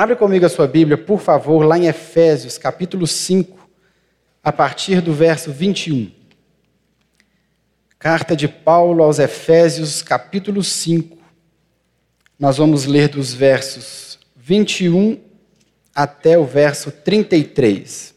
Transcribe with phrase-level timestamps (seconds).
[0.00, 3.68] Abre comigo a sua Bíblia, por favor, lá em Efésios, capítulo 5,
[4.42, 6.10] a partir do verso 21.
[7.98, 11.18] Carta de Paulo aos Efésios, capítulo 5.
[12.38, 15.22] Nós vamos ler dos versos 21
[15.94, 18.14] até o verso 33.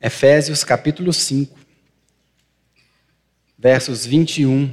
[0.00, 1.56] Efésios capítulo 5,
[3.58, 4.72] versos 21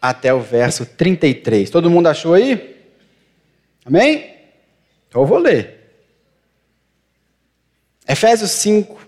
[0.00, 1.70] até o verso 33.
[1.70, 2.76] Todo mundo achou aí?
[3.84, 4.34] Amém?
[5.08, 5.78] Então eu vou ler.
[8.06, 9.06] Efésios 5,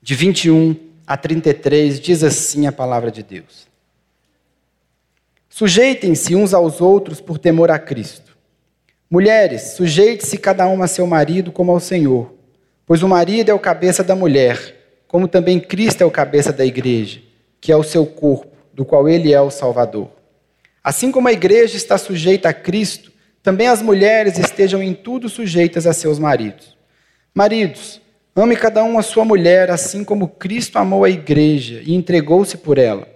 [0.00, 3.66] de 21 a 33, diz assim a palavra de Deus:
[5.48, 8.36] Sujeitem-se uns aos outros por temor a Cristo.
[9.10, 12.34] Mulheres, sujeite-se cada uma a seu marido como ao Senhor,
[12.84, 16.64] pois o marido é o cabeça da mulher, como também Cristo é o cabeça da
[16.64, 17.22] igreja,
[17.60, 20.10] que é o seu corpo, do qual ele é o Salvador.
[20.82, 25.86] Assim como a igreja está sujeita a Cristo, também as mulheres estejam em tudo sujeitas
[25.86, 26.76] a seus maridos.
[27.34, 28.00] Maridos,
[28.34, 32.78] ame cada um a sua mulher, assim como Cristo amou a igreja e entregou-se por
[32.78, 33.06] ela,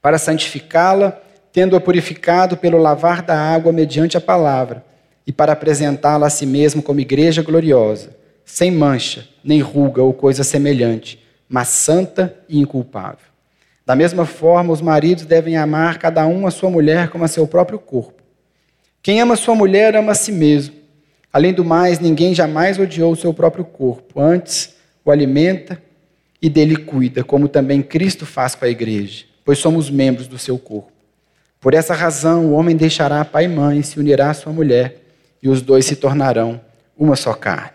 [0.00, 1.20] para santificá-la
[1.54, 4.84] tendo-a purificado pelo lavar da água mediante a palavra,
[5.24, 8.10] e para apresentá-la a si mesmo como igreja gloriosa,
[8.44, 13.33] sem mancha, nem ruga ou coisa semelhante, mas santa e inculpável.
[13.86, 17.46] Da mesma forma, os maridos devem amar cada um a sua mulher como a seu
[17.46, 18.22] próprio corpo.
[19.02, 20.74] Quem ama sua mulher ama a si mesmo.
[21.30, 24.74] Além do mais, ninguém jamais odiou o seu próprio corpo, antes
[25.04, 25.82] o alimenta
[26.40, 30.56] e dele cuida, como também Cristo faz com a igreja, pois somos membros do seu
[30.58, 30.92] corpo.
[31.60, 35.02] Por essa razão, o homem deixará pai e mãe, se unirá à sua mulher,
[35.42, 36.60] e os dois se tornarão
[36.96, 37.70] uma só carne.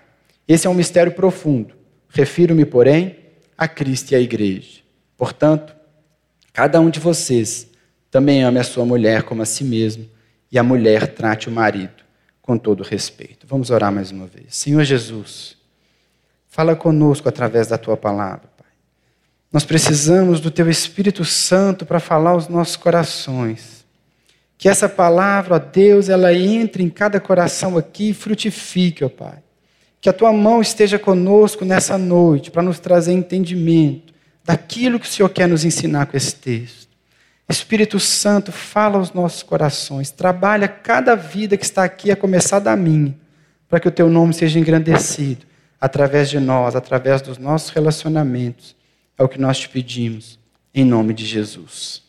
[0.48, 1.76] Esse é um mistério profundo.
[2.08, 3.18] Refiro-me, porém,
[3.58, 4.80] a Cristo e à igreja.
[5.18, 5.76] Portanto,
[6.60, 7.70] cada um de vocês
[8.12, 10.06] também ame a sua mulher como a si mesmo,
[10.52, 12.04] e a mulher trate o marido
[12.42, 13.48] com todo respeito.
[13.48, 14.58] Vamos orar mais uma vez.
[14.58, 15.56] Senhor Jesus,
[16.50, 18.50] fala conosco através da tua palavra.
[19.54, 23.86] Nós precisamos do Teu Espírito Santo para falar aos nossos corações.
[24.58, 29.42] Que essa palavra, ó Deus, ela entre em cada coração aqui e frutifique, ó Pai.
[30.02, 34.09] Que a tua mão esteja conosco nessa noite para nos trazer entendimento
[34.50, 36.90] daquilo que o Senhor quer nos ensinar com esse texto.
[37.48, 42.76] Espírito Santo, fala aos nossos corações, trabalha cada vida que está aqui, a começar da
[42.76, 43.16] minha,
[43.68, 45.46] para que o teu nome seja engrandecido
[45.80, 48.76] através de nós, através dos nossos relacionamentos.
[49.20, 50.40] É o que nós te pedimos,
[50.74, 52.02] em nome de Jesus.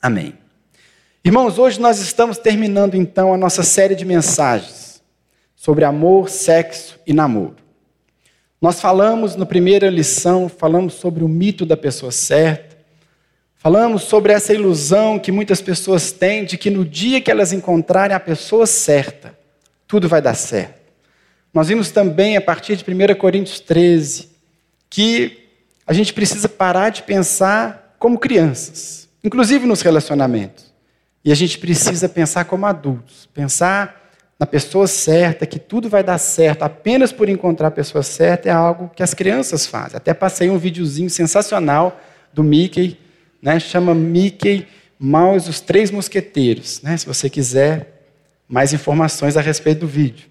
[0.00, 0.34] Amém.
[1.24, 5.02] Irmãos, hoje nós estamos terminando então a nossa série de mensagens
[5.56, 7.65] sobre amor, sexo e namoro.
[8.60, 12.76] Nós falamos na primeira lição, falamos sobre o mito da pessoa certa,
[13.54, 18.16] falamos sobre essa ilusão que muitas pessoas têm de que no dia que elas encontrarem
[18.16, 19.38] a pessoa certa,
[19.86, 20.86] tudo vai dar certo.
[21.52, 24.28] Nós vimos também, a partir de 1 Coríntios 13,
[24.88, 25.48] que
[25.86, 30.66] a gente precisa parar de pensar como crianças, inclusive nos relacionamentos.
[31.24, 34.05] E a gente precisa pensar como adultos, pensar
[34.38, 38.52] na pessoa certa, que tudo vai dar certo apenas por encontrar a pessoa certa, é
[38.52, 39.96] algo que as crianças fazem.
[39.96, 41.98] Até passei um videozinho sensacional
[42.32, 42.98] do Mickey,
[43.40, 43.58] né?
[43.58, 44.66] chama Mickey
[44.98, 46.96] Mouse, os Três Mosqueteiros, né?
[46.96, 47.94] se você quiser
[48.46, 50.28] mais informações a respeito do vídeo.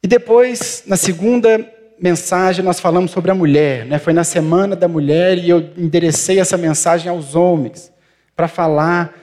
[0.00, 1.68] E depois, na segunda
[2.00, 3.84] mensagem, nós falamos sobre a mulher.
[3.84, 3.98] Né?
[3.98, 7.92] Foi na Semana da Mulher e eu enderecei essa mensagem aos homens
[8.34, 9.16] para falar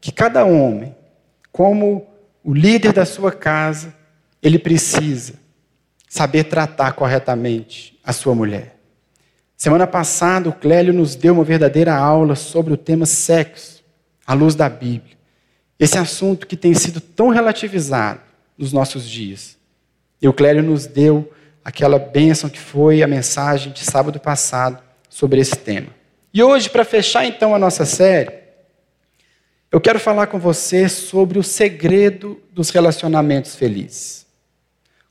[0.00, 0.94] que cada homem,
[1.50, 2.06] como
[2.46, 3.92] o líder da sua casa,
[4.40, 5.34] ele precisa
[6.08, 8.76] saber tratar corretamente a sua mulher.
[9.56, 13.82] Semana passada, o Clélio nos deu uma verdadeira aula sobre o tema sexo,
[14.24, 15.16] à luz da Bíblia.
[15.76, 18.20] Esse assunto que tem sido tão relativizado
[18.56, 19.58] nos nossos dias.
[20.22, 21.32] E o Clélio nos deu
[21.64, 25.88] aquela bênção que foi a mensagem de sábado passado sobre esse tema.
[26.32, 28.45] E hoje, para fechar então a nossa série,
[29.70, 34.26] eu quero falar com você sobre o segredo dos relacionamentos felizes.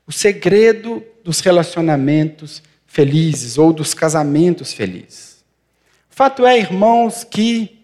[0.06, 5.44] O segredo dos relacionamentos felizes ou dos casamentos felizes.
[6.08, 7.78] Fato é, irmãos, que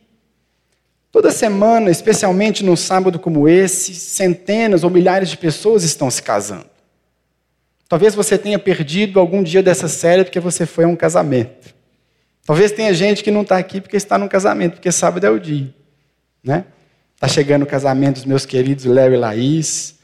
[1.10, 6.70] toda semana, especialmente num sábado como esse, centenas ou milhares de pessoas estão se casando.
[7.88, 11.74] Talvez você tenha perdido algum dia dessa série porque você foi a um casamento.
[12.46, 15.38] Talvez tenha gente que não está aqui porque está num casamento, porque sábado é o
[15.38, 15.74] dia.
[16.42, 16.64] Né?
[17.14, 19.94] Está chegando o casamento dos meus queridos Léo e Laís,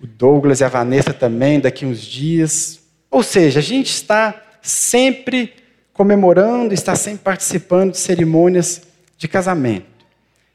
[0.00, 2.80] o Douglas e a Vanessa também, daqui uns dias.
[3.10, 5.52] Ou seja, a gente está sempre
[5.92, 8.82] comemorando, está sempre participando de cerimônias
[9.16, 9.86] de casamento.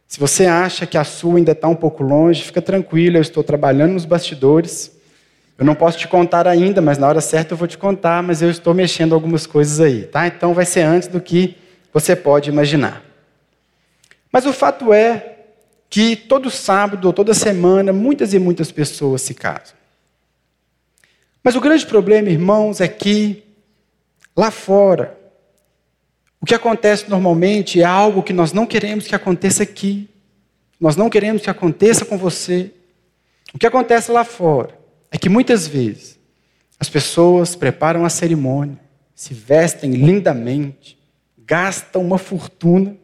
[0.08, 3.44] Se você acha que a sua ainda está um pouco longe, fica tranquilo, eu estou
[3.44, 4.92] trabalhando nos bastidores.
[5.58, 8.42] Eu não posso te contar ainda, mas na hora certa eu vou te contar, mas
[8.42, 10.28] eu estou mexendo algumas coisas aí, tá?
[10.28, 11.56] Então vai ser antes do que
[11.94, 13.05] você pode imaginar.
[14.36, 15.38] Mas o fato é
[15.90, 19.78] que todo sábado ou toda semana muitas e muitas pessoas se casam.
[21.42, 23.46] Mas o grande problema, irmãos, é que
[24.36, 25.18] lá fora
[26.42, 30.10] o que acontece normalmente é algo que nós não queremos que aconteça aqui.
[30.82, 32.74] Nós não queremos que aconteça com você.
[33.54, 34.78] O que acontece lá fora
[35.10, 36.20] é que muitas vezes
[36.78, 38.82] as pessoas preparam a cerimônia,
[39.16, 41.00] se vestem lindamente,
[41.38, 42.98] gastam uma fortuna,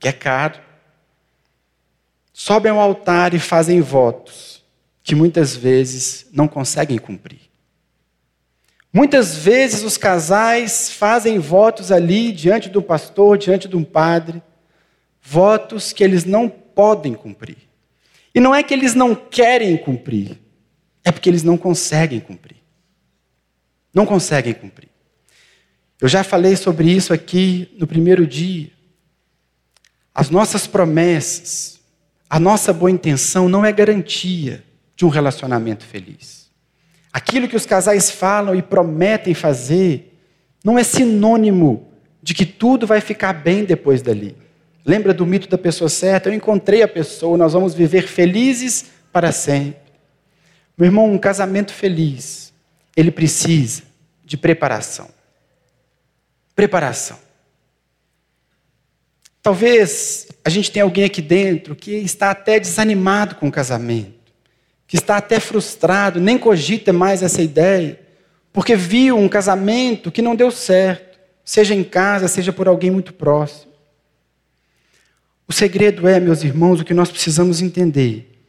[0.00, 0.66] que é caro,
[2.38, 4.62] sobem ao altar e fazem votos
[5.02, 7.40] que muitas vezes não conseguem cumprir.
[8.92, 14.40] Muitas vezes os casais fazem votos ali diante do pastor, diante de um padre,
[15.20, 17.58] votos que eles não podem cumprir.
[18.32, 20.38] E não é que eles não querem cumprir,
[21.04, 22.58] é porque eles não conseguem cumprir.
[23.92, 24.90] Não conseguem cumprir.
[26.00, 28.70] Eu já falei sobre isso aqui no primeiro dia.
[30.14, 31.77] As nossas promessas,
[32.28, 34.62] a nossa boa intenção não é garantia
[34.94, 36.48] de um relacionamento feliz.
[37.12, 40.18] Aquilo que os casais falam e prometem fazer
[40.62, 41.88] não é sinônimo
[42.22, 44.36] de que tudo vai ficar bem depois dali.
[44.84, 46.28] Lembra do mito da pessoa certa?
[46.28, 49.80] Eu encontrei a pessoa, nós vamos viver felizes para sempre.
[50.76, 52.52] Meu irmão, um casamento feliz,
[52.96, 53.82] ele precisa
[54.24, 55.08] de preparação.
[56.54, 57.18] Preparação.
[59.48, 64.30] Talvez a gente tenha alguém aqui dentro que está até desanimado com o casamento,
[64.86, 67.98] que está até frustrado, nem cogita mais essa ideia,
[68.52, 73.14] porque viu um casamento que não deu certo, seja em casa, seja por alguém muito
[73.14, 73.72] próximo.
[75.48, 78.42] O segredo é, meus irmãos, o que nós precisamos entender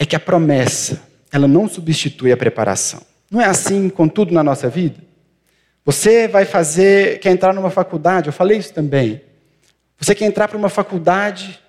[0.00, 1.00] é que a promessa,
[1.30, 3.02] ela não substitui a preparação.
[3.30, 4.98] Não é assim com tudo na nossa vida?
[5.84, 9.29] Você vai fazer, quer entrar numa faculdade, eu falei isso também.
[10.00, 11.60] Você quer entrar para uma faculdade,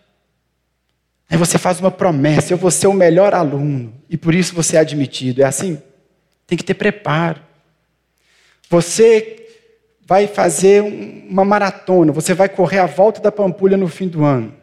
[1.29, 4.77] aí você faz uma promessa: eu vou ser o melhor aluno, e por isso você
[4.77, 5.41] é admitido.
[5.41, 5.81] É assim?
[6.47, 7.41] Tem que ter preparo.
[8.69, 9.37] Você
[10.05, 14.55] vai fazer uma maratona, você vai correr a volta da Pampulha no fim do ano.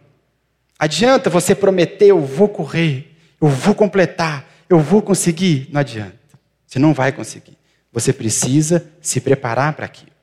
[0.78, 5.68] Adianta você prometer: eu vou correr, eu vou completar, eu vou conseguir?
[5.70, 6.16] Não adianta.
[6.66, 7.58] Você não vai conseguir.
[7.92, 10.17] Você precisa se preparar para aquilo.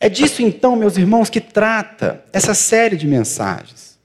[0.00, 3.98] É disso então, meus irmãos, que trata essa série de mensagens.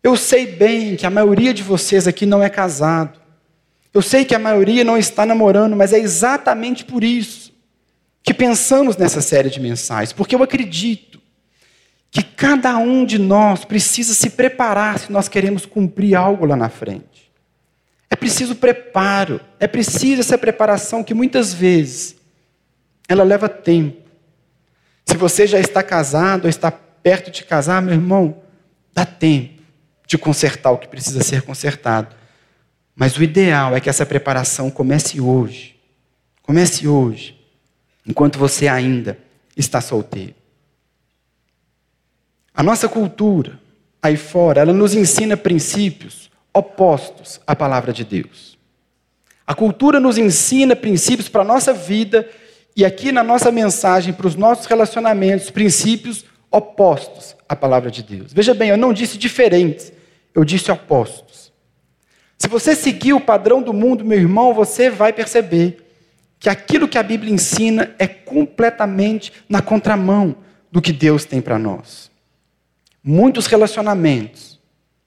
[0.00, 3.18] Eu sei bem que a maioria de vocês aqui não é casado.
[3.92, 7.52] Eu sei que a maioria não está namorando, mas é exatamente por isso
[8.22, 11.20] que pensamos nessa série de mensagens, porque eu acredito
[12.10, 16.68] que cada um de nós precisa se preparar se nós queremos cumprir algo lá na
[16.68, 17.32] frente.
[18.08, 22.16] É preciso preparo, é preciso essa preparação que muitas vezes
[23.08, 24.05] ela leva tempo.
[25.06, 28.42] Se você já está casado ou está perto de casar, meu irmão,
[28.92, 29.62] dá tempo
[30.06, 32.14] de consertar o que precisa ser consertado.
[32.94, 35.76] Mas o ideal é que essa preparação comece hoje.
[36.42, 37.38] Comece hoje,
[38.06, 39.18] enquanto você ainda
[39.56, 40.34] está solteiro.
[42.54, 43.60] A nossa cultura,
[44.02, 48.56] aí fora, ela nos ensina princípios opostos à palavra de Deus.
[49.46, 52.28] A cultura nos ensina princípios para a nossa vida
[52.76, 58.34] e aqui na nossa mensagem, para os nossos relacionamentos, princípios opostos à palavra de Deus.
[58.34, 59.90] Veja bem, eu não disse diferentes,
[60.34, 61.50] eu disse opostos.
[62.36, 65.86] Se você seguir o padrão do mundo, meu irmão, você vai perceber
[66.38, 70.36] que aquilo que a Bíblia ensina é completamente na contramão
[70.70, 72.10] do que Deus tem para nós.
[73.02, 74.60] Muitos relacionamentos,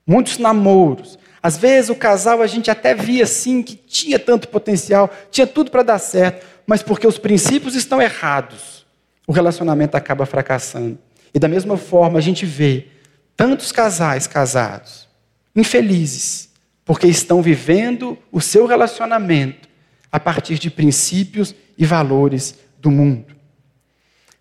[0.08, 5.10] muitos namoros, às vezes o casal a gente até via assim que tinha tanto potencial,
[5.32, 8.86] tinha tudo para dar certo, mas porque os princípios estão errados,
[9.26, 10.98] o relacionamento acaba fracassando.
[11.34, 12.88] E da mesma forma a gente vê
[13.36, 15.08] tantos casais casados
[15.56, 16.50] infelizes,
[16.86, 19.68] porque estão vivendo o seu relacionamento
[20.12, 23.36] a partir de princípios e valores do mundo.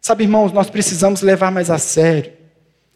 [0.00, 2.32] Sabe, irmãos, nós precisamos levar mais a sério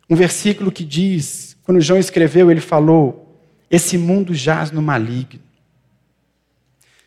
[0.09, 3.32] um versículo que diz, quando João escreveu, ele falou:
[3.73, 5.41] Esse mundo jaz no maligno.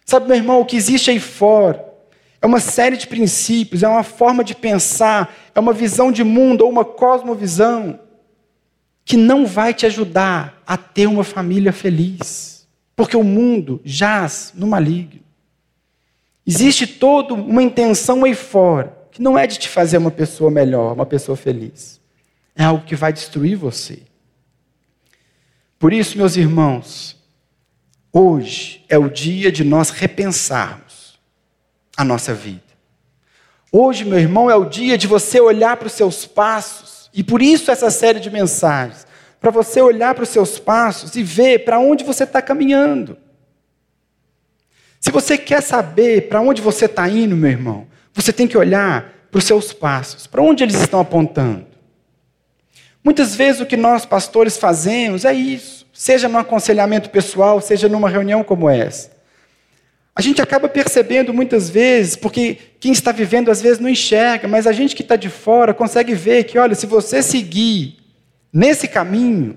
[0.03, 1.85] Sabe, meu irmão, o que existe aí fora
[2.41, 6.63] é uma série de princípios, é uma forma de pensar, é uma visão de mundo
[6.63, 7.99] ou uma cosmovisão
[9.03, 14.65] que não vai te ajudar a ter uma família feliz, porque o mundo jaz no
[14.65, 15.21] maligno.
[16.45, 20.93] Existe toda uma intenção aí fora, que não é de te fazer uma pessoa melhor,
[20.93, 22.01] uma pessoa feliz.
[22.55, 24.01] é algo que vai destruir você.
[25.85, 27.15] Por isso, meus irmãos,
[28.11, 31.19] hoje é o dia de nós repensarmos
[31.95, 32.63] a nossa vida.
[33.71, 37.39] Hoje, meu irmão, é o dia de você olhar para os seus passos, e por
[37.39, 39.05] isso essa série de mensagens
[39.39, 43.15] para você olhar para os seus passos e ver para onde você está caminhando.
[44.99, 49.13] Se você quer saber para onde você está indo, meu irmão, você tem que olhar
[49.29, 51.74] para os seus passos, para onde eles estão apontando.
[53.05, 58.09] Muitas vezes o que nós pastores fazemos é isso, seja no aconselhamento pessoal, seja numa
[58.09, 59.11] reunião como essa.
[60.15, 64.65] A gente acaba percebendo muitas vezes, porque quem está vivendo às vezes não enxerga, mas
[64.65, 67.97] a gente que está de fora consegue ver que, olha, se você seguir
[68.51, 69.55] nesse caminho,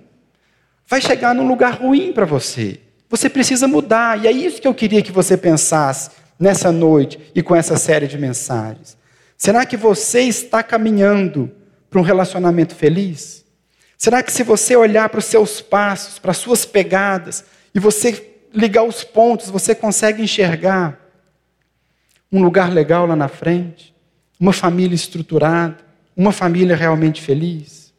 [0.87, 2.79] vai chegar num lugar ruim para você.
[3.09, 4.23] Você precisa mudar.
[4.23, 8.07] E é isso que eu queria que você pensasse nessa noite e com essa série
[8.07, 8.99] de mensagens.
[9.39, 11.51] Será que você está caminhando
[11.91, 13.45] para um relacionamento feliz?
[13.97, 18.37] Será que se você olhar para os seus passos, para as suas pegadas, e você
[18.53, 20.99] ligar os pontos, você consegue enxergar
[22.31, 23.95] um lugar legal lá na frente?
[24.39, 25.79] Uma família estruturada?
[26.17, 27.93] Uma família realmente feliz?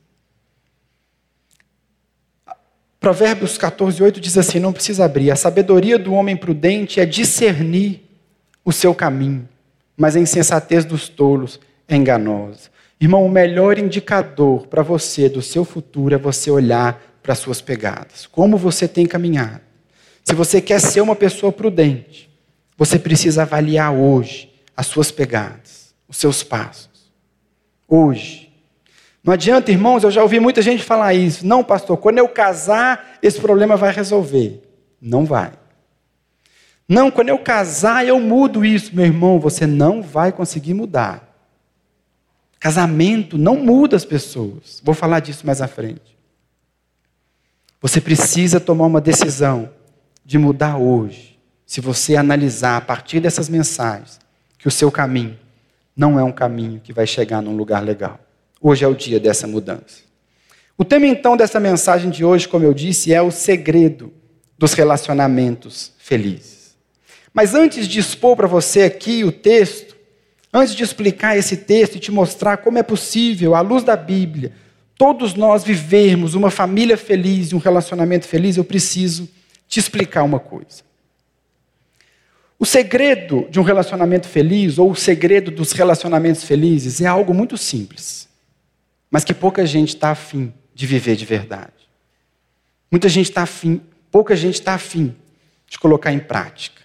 [3.00, 5.32] Provérbios 14, 8 diz assim: não precisa abrir.
[5.32, 8.04] A sabedoria do homem prudente é discernir
[8.64, 9.48] o seu caminho,
[9.96, 12.70] mas a insensatez dos tolos é enganosa.
[13.02, 17.62] Irmão, o melhor indicador para você do seu futuro é você olhar para as suas
[17.62, 18.28] pegadas.
[18.28, 19.62] Como você tem caminhado.
[20.24, 22.30] Se você quer ser uma pessoa prudente,
[22.78, 27.12] você precisa avaliar hoje as suas pegadas, os seus passos.
[27.88, 28.54] Hoje.
[29.24, 31.46] Não adianta, irmãos, eu já ouvi muita gente falar isso.
[31.46, 34.62] Não, pastor, quando eu casar, esse problema vai resolver.
[35.02, 35.52] Não vai.
[36.88, 38.96] Não, quando eu casar, eu mudo isso.
[38.96, 41.29] Meu irmão, você não vai conseguir mudar.
[42.60, 44.82] Casamento não muda as pessoas.
[44.84, 46.18] Vou falar disso mais à frente.
[47.82, 49.72] Você precisa tomar uma decisão
[50.26, 51.40] de mudar hoje.
[51.66, 54.20] Se você analisar a partir dessas mensagens
[54.58, 55.40] que o seu caminho
[55.96, 58.20] não é um caminho que vai chegar num lugar legal.
[58.62, 60.02] Hoje é o dia dessa mudança.
[60.78, 64.12] O tema então dessa mensagem de hoje, como eu disse, é o segredo
[64.58, 66.76] dos relacionamentos felizes.
[67.34, 69.89] Mas antes de expor para você aqui o texto,
[70.54, 74.52] antes de explicar esse texto e te mostrar como é possível, à luz da Bíblia,
[74.98, 79.30] todos nós vivermos uma família feliz e um relacionamento feliz, eu preciso
[79.68, 80.84] te explicar uma coisa.
[82.58, 87.58] O segredo de um relacionamento feliz, ou o segredo dos relacionamentos felizes, é algo muito
[87.58, 88.30] simples
[89.10, 91.74] mas que pouca gente está afim de viver de verdade.
[92.92, 95.16] Muita gente está afim, pouca gente está afim
[95.68, 96.82] de colocar em prática.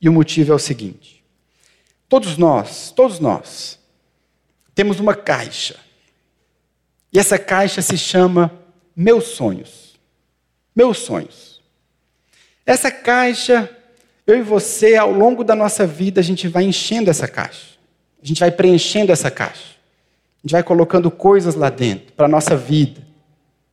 [0.00, 1.13] E o motivo é o seguinte:
[2.08, 3.78] todos nós, todos nós,
[4.74, 5.76] temos uma caixa.
[7.12, 8.52] E essa caixa se chama
[8.94, 9.98] Meus Sonhos.
[10.74, 11.62] Meus Sonhos.
[12.66, 13.70] Essa caixa,
[14.26, 17.74] eu e você, ao longo da nossa vida, a gente vai enchendo essa caixa.
[18.22, 19.74] A gente vai preenchendo essa caixa.
[20.38, 23.00] A gente vai colocando coisas lá dentro para a nossa vida: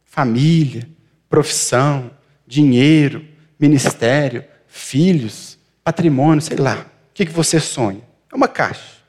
[0.03, 0.87] família,
[1.29, 2.11] profissão,
[2.45, 3.25] dinheiro,
[3.57, 6.85] ministério, filhos, patrimônio, sei lá.
[7.09, 8.10] O que, que você sonha?
[8.31, 9.01] É uma caixa.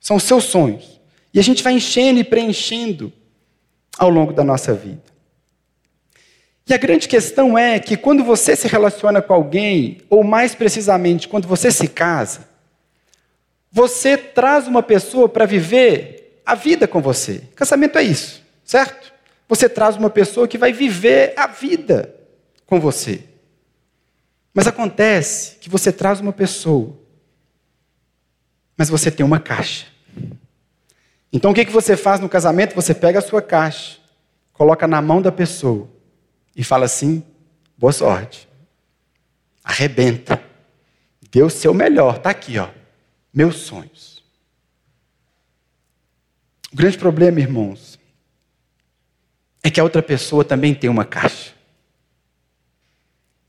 [0.00, 1.00] São os seus sonhos.
[1.32, 3.12] E a gente vai enchendo e preenchendo
[3.98, 5.02] ao longo da nossa vida.
[6.66, 11.28] E a grande questão é que quando você se relaciona com alguém, ou mais precisamente,
[11.28, 12.48] quando você se casa,
[13.72, 17.42] você traz uma pessoa para viver a vida com você.
[17.54, 19.12] Casamento é isso, certo?
[19.48, 22.14] Você traz uma pessoa que vai viver a vida
[22.66, 23.24] com você.
[24.54, 26.96] Mas acontece que você traz uma pessoa,
[28.80, 29.84] mas você tem uma caixa.
[31.30, 32.74] Então o que, que você faz no casamento?
[32.74, 33.98] Você pega a sua caixa,
[34.54, 35.86] coloca na mão da pessoa
[36.56, 37.22] e fala assim:
[37.76, 38.48] boa sorte.
[39.62, 40.42] Arrebenta.
[41.30, 42.70] Dê o seu melhor, está aqui, ó.
[43.34, 44.24] Meus sonhos.
[46.72, 47.98] O grande problema, irmãos,
[49.62, 51.52] é que a outra pessoa também tem uma caixa.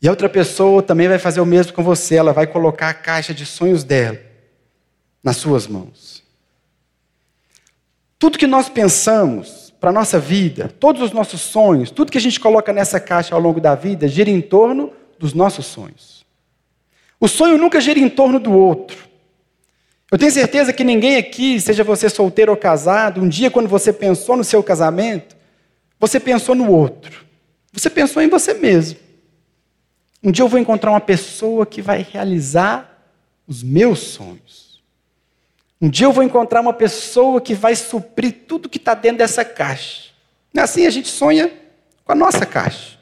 [0.02, 2.94] E a outra pessoa também vai fazer o mesmo com você, ela vai colocar a
[2.94, 4.31] caixa de sonhos dela
[5.24, 6.24] nas suas mãos.
[8.18, 12.22] Tudo que nós pensamos para a nossa vida, todos os nossos sonhos, tudo que a
[12.22, 16.26] gente coloca nessa caixa ao longo da vida, gira em torno dos nossos sonhos.
[17.20, 19.10] O sonho nunca gira em torno do outro.
[20.12, 23.94] Eu tenho certeza que ninguém aqui, seja você solteiro ou casado, um dia quando você
[23.94, 25.36] pensou no seu casamento,
[26.00, 27.26] você pensou no outro.
[27.72, 29.00] Você pensou em você mesmo.
[30.22, 33.04] Um dia eu vou encontrar uma pessoa que vai realizar
[33.48, 34.61] os meus sonhos.
[35.82, 39.44] Um dia eu vou encontrar uma pessoa que vai suprir tudo que está dentro dessa
[39.44, 40.12] caixa.
[40.56, 41.52] Assim a gente sonha
[42.04, 43.00] com a nossa caixa,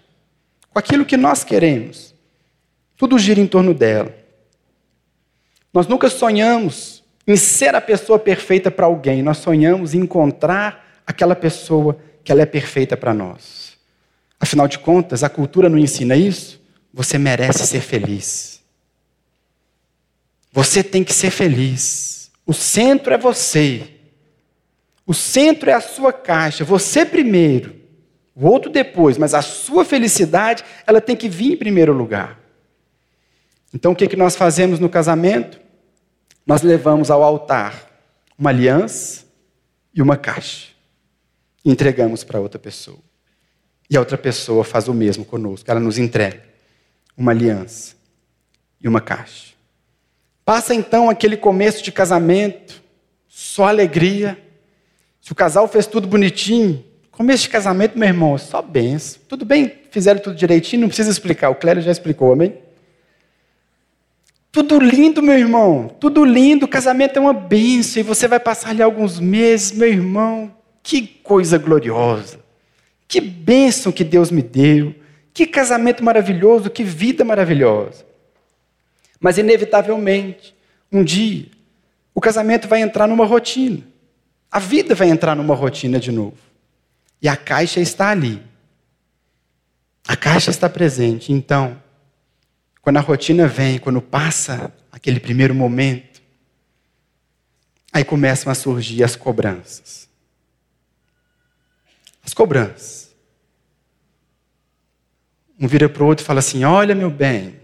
[0.70, 2.16] com aquilo que nós queremos.
[2.96, 4.16] Tudo gira em torno dela.
[5.74, 11.36] Nós nunca sonhamos em ser a pessoa perfeita para alguém, nós sonhamos em encontrar aquela
[11.36, 13.78] pessoa que ela é perfeita para nós.
[14.40, 16.62] Afinal de contas, a cultura não ensina isso.
[16.94, 18.62] Você merece ser feliz.
[20.52, 22.19] Você tem que ser feliz.
[22.50, 23.88] O centro é você.
[25.06, 26.66] O centro é a sua caixa.
[26.66, 27.76] Você primeiro,
[28.36, 32.40] o outro depois, mas a sua felicidade, ela tem que vir em primeiro lugar.
[33.72, 35.62] Então o que, que nós fazemos no casamento?
[36.44, 37.88] Nós levamos ao altar
[38.36, 39.26] uma aliança
[39.94, 40.70] e uma caixa.
[41.64, 42.98] E entregamos para outra pessoa.
[43.88, 45.70] E a outra pessoa faz o mesmo conosco.
[45.70, 46.42] Ela nos entrega
[47.16, 47.96] uma aliança
[48.82, 49.59] e uma caixa.
[50.50, 52.82] Passa então aquele começo de casamento,
[53.28, 54.36] só alegria.
[55.22, 59.22] Se o casal fez tudo bonitinho, começo de casamento, meu irmão, só benção.
[59.28, 62.56] Tudo bem, fizeram tudo direitinho, não precisa explicar, o Clélio já explicou, amém?
[64.52, 68.82] Tudo lindo, meu irmão, tudo lindo, casamento é uma benção, e você vai passar ali
[68.82, 70.52] alguns meses, meu irmão,
[70.82, 72.40] que coisa gloriosa,
[73.08, 74.96] que bênção que Deus me deu,
[75.32, 78.09] que casamento maravilhoso, que vida maravilhosa.
[79.20, 80.56] Mas, inevitavelmente,
[80.92, 81.48] um dia,
[82.14, 83.84] o casamento vai entrar numa rotina.
[84.52, 86.38] A vida vai entrar numa rotina de novo.
[87.22, 88.42] E a caixa está ali.
[90.08, 91.32] A caixa está presente.
[91.32, 91.82] Então,
[92.82, 96.22] quando a rotina vem, quando passa aquele primeiro momento,
[97.94, 100.10] aí começam a surgir as cobranças.
[102.26, 103.14] As cobranças.
[105.60, 107.59] Um vira para o outro e fala assim: Olha, meu bem,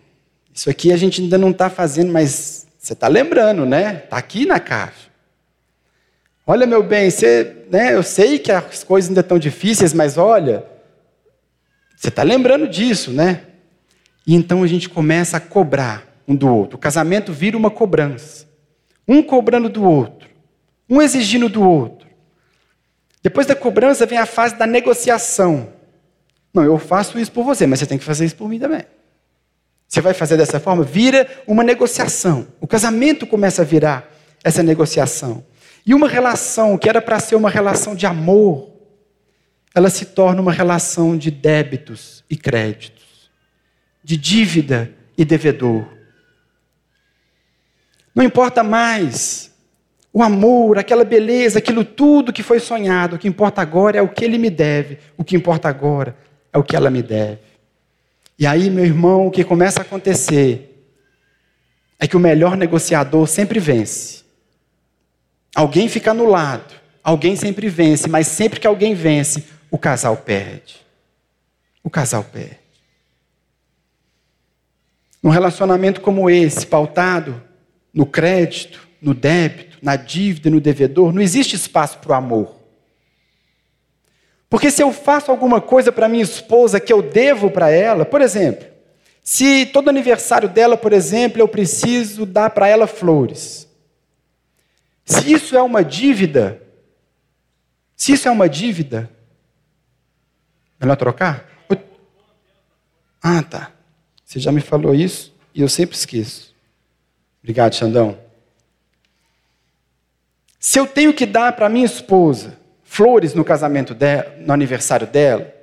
[0.56, 4.04] isso aqui a gente ainda não está fazendo, mas você está lembrando, né?
[4.06, 5.10] Está aqui na caixa.
[6.48, 10.66] Olha, meu bem, você, né, eu sei que as coisas ainda estão difíceis, mas olha,
[11.94, 13.42] você está lembrando disso, né?
[14.26, 16.78] E então a gente começa a cobrar um do outro.
[16.78, 18.48] O casamento vira uma cobrança.
[19.06, 20.30] Um cobrando do outro,
[20.90, 22.08] um exigindo do outro.
[23.22, 25.70] Depois da cobrança vem a fase da negociação.
[26.54, 28.86] Não, eu faço isso por você, mas você tem que fazer isso por mim também.
[29.88, 30.84] Você vai fazer dessa forma?
[30.84, 32.48] Vira uma negociação.
[32.60, 34.12] O casamento começa a virar
[34.44, 35.46] essa negociação.
[35.86, 38.72] E uma relação que era para ser uma relação de amor,
[39.74, 43.30] ela se torna uma relação de débitos e créditos,
[44.04, 45.86] de dívida e devedor.
[48.16, 49.52] Não importa mais
[50.14, 53.18] o amor, aquela beleza, aquilo tudo que foi sonhado.
[53.18, 54.98] O que importa agora é o que ele me deve.
[55.18, 56.16] O que importa agora
[56.54, 57.40] é o que ela me deve.
[58.38, 60.88] E aí, meu irmão, o que começa a acontecer
[61.98, 64.24] é que o melhor negociador sempre vence.
[65.56, 70.76] Alguém fica anulado, alguém sempre vence, mas sempre que alguém vence, o casal perde.
[71.82, 72.60] O casal perde.
[75.24, 77.42] Num relacionamento como esse, pautado
[77.94, 82.65] no crédito, no débito, na dívida, no devedor, não existe espaço para o amor.
[84.56, 88.22] Porque se eu faço alguma coisa para minha esposa que eu devo para ela, por
[88.22, 88.66] exemplo,
[89.22, 93.68] se todo aniversário dela, por exemplo, eu preciso dar para ela flores.
[95.04, 96.62] Se isso é uma dívida,
[97.98, 99.12] se isso é uma dívida,
[100.80, 101.50] melhor trocar?
[103.22, 103.74] Ah, tá.
[104.24, 106.56] Você já me falou isso e eu sempre esqueço.
[107.44, 108.18] Obrigado, Xandão.
[110.58, 112.64] Se eu tenho que dar para minha esposa
[112.96, 115.54] flores no casamento dela, no aniversário dela.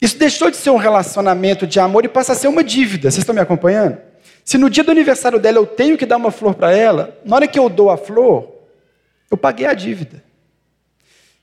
[0.00, 3.08] Isso deixou de ser um relacionamento de amor e passa a ser uma dívida.
[3.08, 3.98] Vocês estão me acompanhando?
[4.44, 7.36] Se no dia do aniversário dela eu tenho que dar uma flor para ela, na
[7.36, 8.52] hora que eu dou a flor,
[9.30, 10.24] eu paguei a dívida.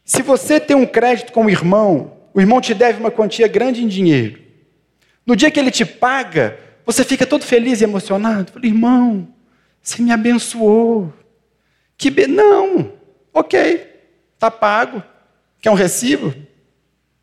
[0.04, 3.82] Se você tem um crédito com o irmão, o irmão te deve uma quantia grande
[3.82, 4.42] em dinheiro.
[5.26, 8.52] No dia que ele te paga, você fica todo feliz e emocionado.
[8.52, 9.30] Fala, irmão,
[9.82, 11.14] você me abençoou.
[11.98, 12.28] Que be...
[12.28, 12.92] Não,
[13.34, 13.91] ok.
[14.42, 15.04] Está pago.
[15.62, 16.34] Quer um recibo?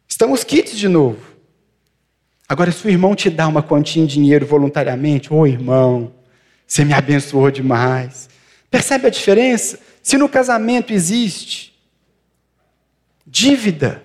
[0.06, 1.18] Estamos quites de novo.
[2.48, 6.14] Agora, se o irmão te dá uma quantia em dinheiro voluntariamente, ô oh, irmão,
[6.64, 8.30] você me abençoou demais.
[8.70, 9.80] Percebe a diferença?
[10.00, 11.76] Se no casamento existe
[13.26, 14.04] dívida,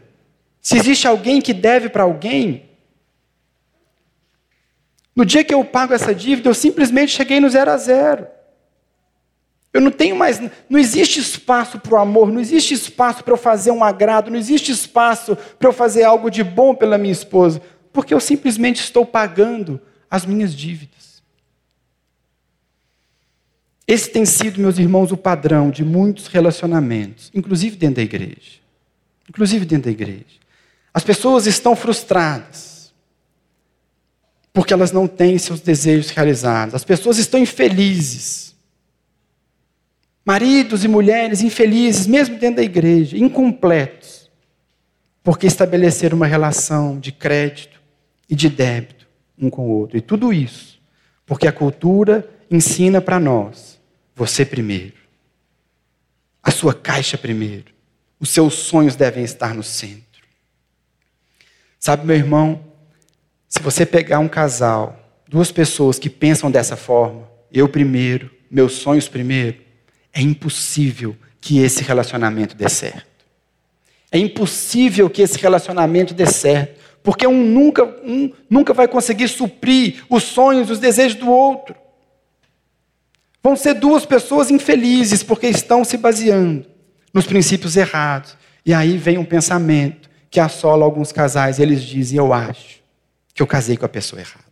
[0.59, 2.65] se existe alguém que deve para alguém,
[5.15, 8.25] no dia que eu pago essa dívida, eu simplesmente cheguei no zero a zero.
[9.73, 13.37] Eu não tenho mais, não existe espaço para o amor, não existe espaço para eu
[13.37, 17.59] fazer um agrado, não existe espaço para eu fazer algo de bom pela minha esposa,
[17.91, 21.23] porque eu simplesmente estou pagando as minhas dívidas.
[23.87, 28.61] Esse tem sido, meus irmãos, o padrão de muitos relacionamentos, inclusive dentro da igreja.
[29.27, 30.39] Inclusive dentro da igreja.
[30.93, 32.93] As pessoas estão frustradas
[34.53, 36.75] porque elas não têm seus desejos realizados.
[36.75, 38.52] As pessoas estão infelizes.
[40.25, 44.31] Maridos e mulheres infelizes, mesmo dentro da igreja, incompletos,
[45.21, 47.81] porque estabeleceram uma relação de crédito
[48.29, 49.07] e de débito
[49.37, 49.97] um com o outro.
[49.97, 50.73] E tudo isso
[51.25, 53.79] porque a cultura ensina para nós:
[54.15, 54.93] você primeiro,
[56.41, 57.73] a sua caixa primeiro,
[58.19, 60.03] os seus sonhos devem estar no centro.
[61.79, 62.63] Sabe, meu irmão,
[63.49, 69.09] se você pegar um casal, duas pessoas que pensam dessa forma, eu primeiro, meus sonhos
[69.09, 69.62] primeiro,
[70.13, 73.11] é impossível que esse relacionamento dê certo.
[74.11, 80.05] É impossível que esse relacionamento dê certo, porque um nunca, um nunca vai conseguir suprir
[80.07, 81.75] os sonhos, os desejos do outro.
[83.41, 86.65] Vão ser duas pessoas infelizes porque estão se baseando
[87.13, 88.37] nos princípios errados.
[88.65, 92.81] E aí vem um pensamento que assola alguns casais, eles dizem: Eu acho
[93.33, 94.45] que eu casei com a pessoa errada.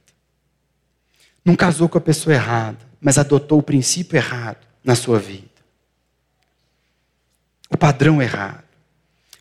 [1.46, 5.51] Não casou com a pessoa errada, mas adotou o princípio errado na sua vida.
[7.72, 8.64] O padrão errado.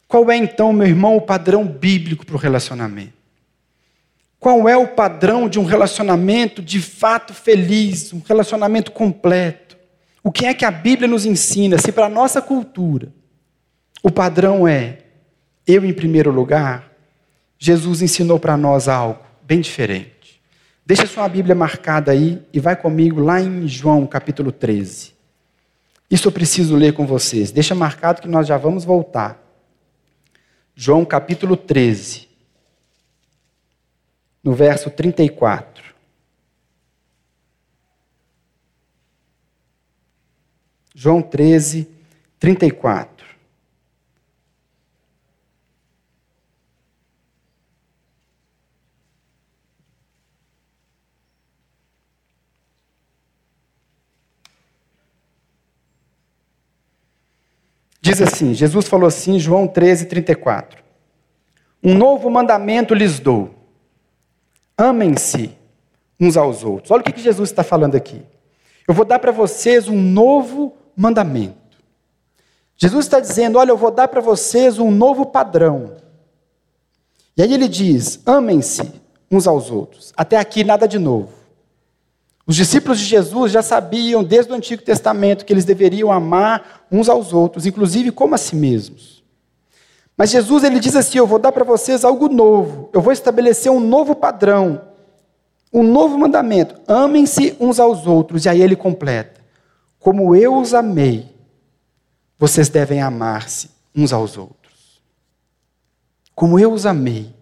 [0.07, 3.13] Qual é então, meu irmão, o padrão bíblico para o relacionamento?
[4.39, 9.77] Qual é o padrão de um relacionamento de fato feliz, um relacionamento completo?
[10.23, 11.79] O que é que a Bíblia nos ensina?
[11.79, 13.13] Se para a nossa cultura
[14.03, 14.99] o padrão é
[15.67, 16.91] eu em primeiro lugar,
[17.59, 20.41] Jesus ensinou para nós algo bem diferente.
[20.87, 25.13] Deixa sua Bíblia marcada aí e vai comigo lá em João capítulo 13.
[26.11, 27.53] Isso eu preciso ler com vocês.
[27.53, 29.41] Deixa marcado que nós já vamos voltar.
[30.75, 32.29] João capítulo 13,
[34.43, 35.85] no verso 34.
[40.95, 41.89] João 13,
[42.39, 43.10] 34.
[58.01, 60.83] Diz assim: Jesus falou assim, João 13, 34.
[61.83, 63.51] Um novo mandamento lhes dou:
[64.77, 65.51] amem-se
[66.19, 66.91] uns aos outros.
[66.91, 68.23] Olha o que Jesus está falando aqui.
[68.87, 71.57] Eu vou dar para vocês um novo mandamento.
[72.77, 75.97] Jesus está dizendo: olha, eu vou dar para vocês um novo padrão.
[77.37, 78.93] E aí ele diz: amem-se
[79.31, 80.13] uns aos outros.
[80.17, 81.40] Até aqui nada de novo.
[82.47, 87.09] Os discípulos de Jesus já sabiam desde o Antigo Testamento que eles deveriam amar uns
[87.09, 89.23] aos outros, inclusive como a si mesmos.
[90.17, 93.71] Mas Jesus ele diz assim: Eu vou dar para vocês algo novo, eu vou estabelecer
[93.71, 94.83] um novo padrão,
[95.73, 96.81] um novo mandamento.
[96.87, 98.45] Amem-se uns aos outros.
[98.45, 99.41] E aí ele completa:
[99.99, 101.35] Como eu os amei,
[102.39, 105.03] vocês devem amar-se uns aos outros.
[106.35, 107.35] Como eu os amei.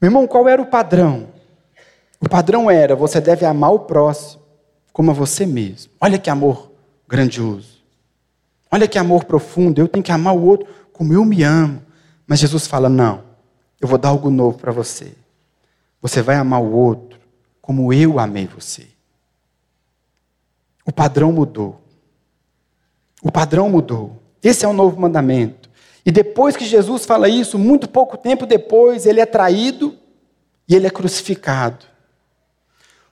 [0.00, 1.37] Meu irmão, qual era o padrão?
[2.20, 4.42] O padrão era: você deve amar o próximo
[4.92, 5.92] como a você mesmo.
[6.00, 6.72] Olha que amor
[7.06, 7.78] grandioso.
[8.70, 9.80] Olha que amor profundo.
[9.80, 11.82] Eu tenho que amar o outro como eu me amo.
[12.26, 13.22] Mas Jesus fala: não,
[13.80, 15.14] eu vou dar algo novo para você.
[16.00, 17.18] Você vai amar o outro
[17.60, 18.86] como eu amei você.
[20.84, 21.80] O padrão mudou.
[23.22, 24.22] O padrão mudou.
[24.42, 25.68] Esse é o novo mandamento.
[26.06, 29.94] E depois que Jesus fala isso, muito pouco tempo depois, ele é traído
[30.66, 31.84] e ele é crucificado.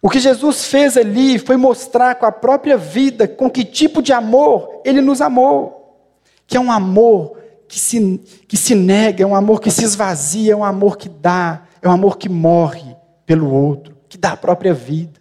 [0.01, 4.13] O que Jesus fez ali foi mostrar com a própria vida com que tipo de
[4.13, 5.99] amor ele nos amou.
[6.47, 10.53] Que é um amor que se, que se nega, é um amor que se esvazia,
[10.53, 14.37] é um amor que dá, é um amor que morre pelo outro, que dá a
[14.37, 15.21] própria vida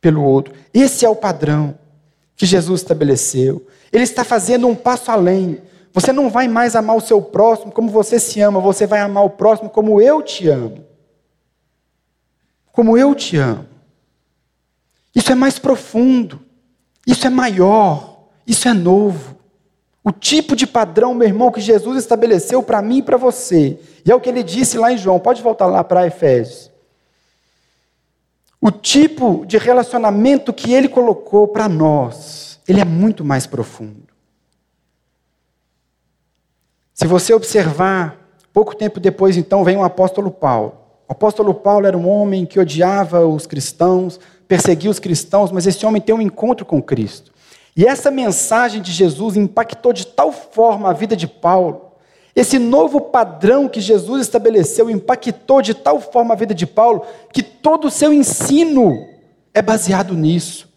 [0.00, 0.54] pelo outro.
[0.72, 1.78] Esse é o padrão
[2.36, 3.66] que Jesus estabeleceu.
[3.92, 5.60] Ele está fazendo um passo além.
[5.92, 9.24] Você não vai mais amar o seu próximo como você se ama, você vai amar
[9.24, 10.84] o próximo como eu te amo.
[12.72, 13.69] Como eu te amo.
[15.14, 16.40] Isso é mais profundo,
[17.06, 19.36] isso é maior, isso é novo.
[20.02, 23.78] O tipo de padrão, meu irmão, que Jesus estabeleceu para mim e para você.
[24.04, 25.20] E é o que ele disse lá em João.
[25.20, 26.70] Pode voltar lá para Efésios.
[28.60, 34.08] O tipo de relacionamento que ele colocou para nós, ele é muito mais profundo.
[36.94, 38.18] Se você observar,
[38.52, 40.74] pouco tempo depois, então, vem o apóstolo Paulo.
[41.08, 44.20] O apóstolo Paulo era um homem que odiava os cristãos,
[44.50, 47.32] perseguia os cristãos, mas esse homem tem um encontro com Cristo.
[47.76, 51.92] E essa mensagem de Jesus impactou de tal forma a vida de Paulo.
[52.34, 57.44] Esse novo padrão que Jesus estabeleceu impactou de tal forma a vida de Paulo que
[57.44, 59.06] todo o seu ensino
[59.54, 60.68] é baseado nisso.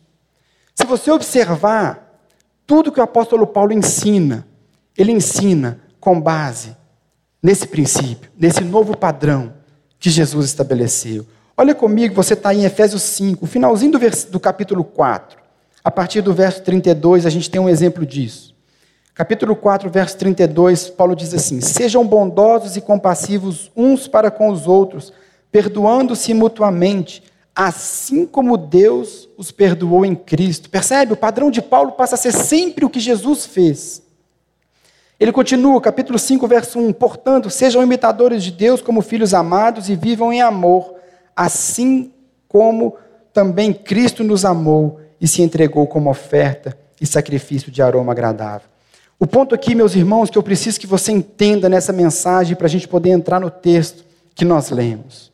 [0.75, 2.21] Se você observar
[2.67, 4.47] tudo que o apóstolo Paulo ensina,
[4.95, 6.77] ele ensina com base
[7.41, 9.51] nesse princípio, nesse novo padrão
[9.97, 11.25] que Jesus estabeleceu.
[11.55, 14.23] Olha comigo, você está em Efésios 5, finalzinho do, vers...
[14.23, 15.37] do capítulo 4.
[15.83, 18.55] A partir do verso 32, a gente tem um exemplo disso.
[19.13, 24.65] Capítulo 4, verso 32, Paulo diz assim: Sejam bondosos e compassivos uns para com os
[24.65, 25.13] outros,
[25.51, 27.21] perdoando-se mutuamente,
[27.55, 30.71] assim como Deus os perdoou em Cristo.
[30.71, 31.13] Percebe?
[31.13, 34.01] O padrão de Paulo passa a ser sempre o que Jesus fez.
[35.19, 39.95] Ele continua, capítulo 5, verso 1: Portanto, sejam imitadores de Deus como filhos amados e
[39.95, 41.02] vivam em amor,
[41.35, 42.11] assim
[42.47, 42.95] como
[43.33, 48.67] também Cristo nos amou e se entregou como oferta e sacrifício de aroma agradável.
[49.19, 52.69] O ponto aqui, meus irmãos, que eu preciso que você entenda nessa mensagem para a
[52.69, 54.03] gente poder entrar no texto
[54.35, 55.31] que nós lemos.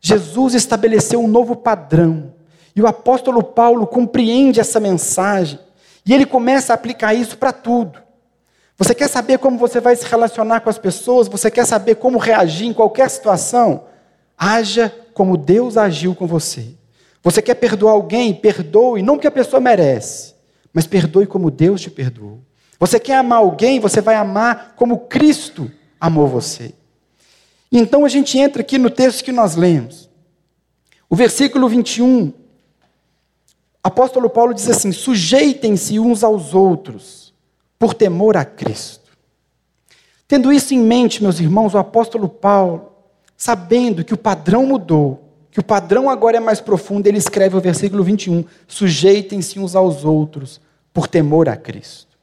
[0.00, 2.32] Jesus estabeleceu um novo padrão
[2.74, 5.58] e o apóstolo Paulo compreende essa mensagem
[6.04, 8.00] e ele começa a aplicar isso para tudo.
[8.76, 11.28] Você quer saber como você vai se relacionar com as pessoas?
[11.28, 13.84] Você quer saber como reagir em qualquer situação?
[14.36, 16.74] Haja como Deus agiu com você.
[17.22, 18.34] Você quer perdoar alguém?
[18.34, 20.34] Perdoe, não porque a pessoa merece,
[20.72, 22.40] mas perdoe como Deus te perdoou.
[22.78, 23.78] Você quer amar alguém?
[23.78, 25.70] Você vai amar como Cristo
[26.00, 26.74] amou você.
[27.70, 30.10] Então a gente entra aqui no texto que nós lemos.
[31.08, 32.32] O versículo 21.
[33.84, 37.32] Apóstolo Paulo diz assim: sujeitem-se uns aos outros,
[37.78, 39.12] por temor a Cristo.
[40.26, 42.91] Tendo isso em mente, meus irmãos, o apóstolo Paulo,
[43.42, 47.60] sabendo que o padrão mudou, que o padrão agora é mais profundo, ele escreve o
[47.60, 50.60] versículo 21: sujeitem-se uns aos outros,
[50.94, 52.16] por temor a Cristo.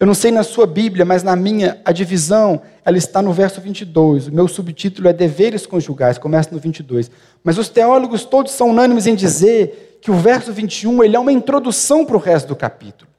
[0.00, 3.60] Eu não sei na sua Bíblia, mas na minha, a divisão, ela está no verso
[3.60, 4.28] 22.
[4.28, 7.10] O meu subtítulo é Deveres Conjugais, começa no 22.
[7.44, 11.32] Mas os teólogos todos são unânimes em dizer que o verso 21 ele é uma
[11.32, 13.10] introdução para o resto do capítulo.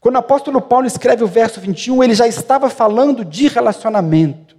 [0.00, 4.57] Quando o apóstolo Paulo escreve o verso 21, ele já estava falando de relacionamento.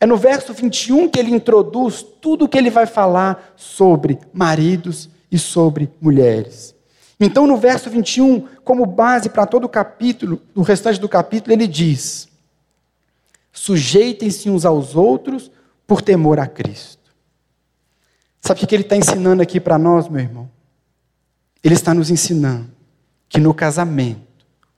[0.00, 5.08] É no verso 21 que ele introduz tudo o que ele vai falar sobre maridos
[5.30, 6.74] e sobre mulheres.
[7.18, 11.66] Então, no verso 21, como base para todo o capítulo, o restante do capítulo, ele
[11.66, 12.28] diz:
[13.52, 15.50] sujeitem-se uns aos outros
[15.86, 17.10] por temor a Cristo.
[18.40, 20.50] Sabe o que ele está ensinando aqui para nós, meu irmão?
[21.64, 22.70] Ele está nos ensinando
[23.28, 24.20] que no casamento,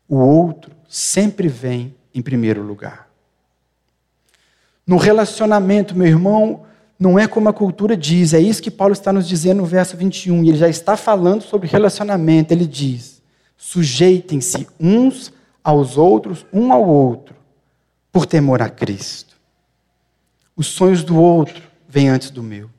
[0.08, 3.07] o outro sempre vem em primeiro lugar.
[4.88, 6.62] No relacionamento, meu irmão,
[6.98, 9.98] não é como a cultura diz, é isso que Paulo está nos dizendo no verso
[9.98, 10.42] 21.
[10.42, 12.52] E ele já está falando sobre relacionamento.
[12.52, 13.20] Ele diz:
[13.54, 15.30] sujeitem-se uns
[15.62, 17.36] aos outros, um ao outro,
[18.10, 19.36] por temor a Cristo.
[20.56, 22.70] Os sonhos do outro vêm antes do meu.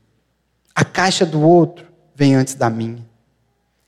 [0.74, 3.08] A caixa do outro vem antes da minha.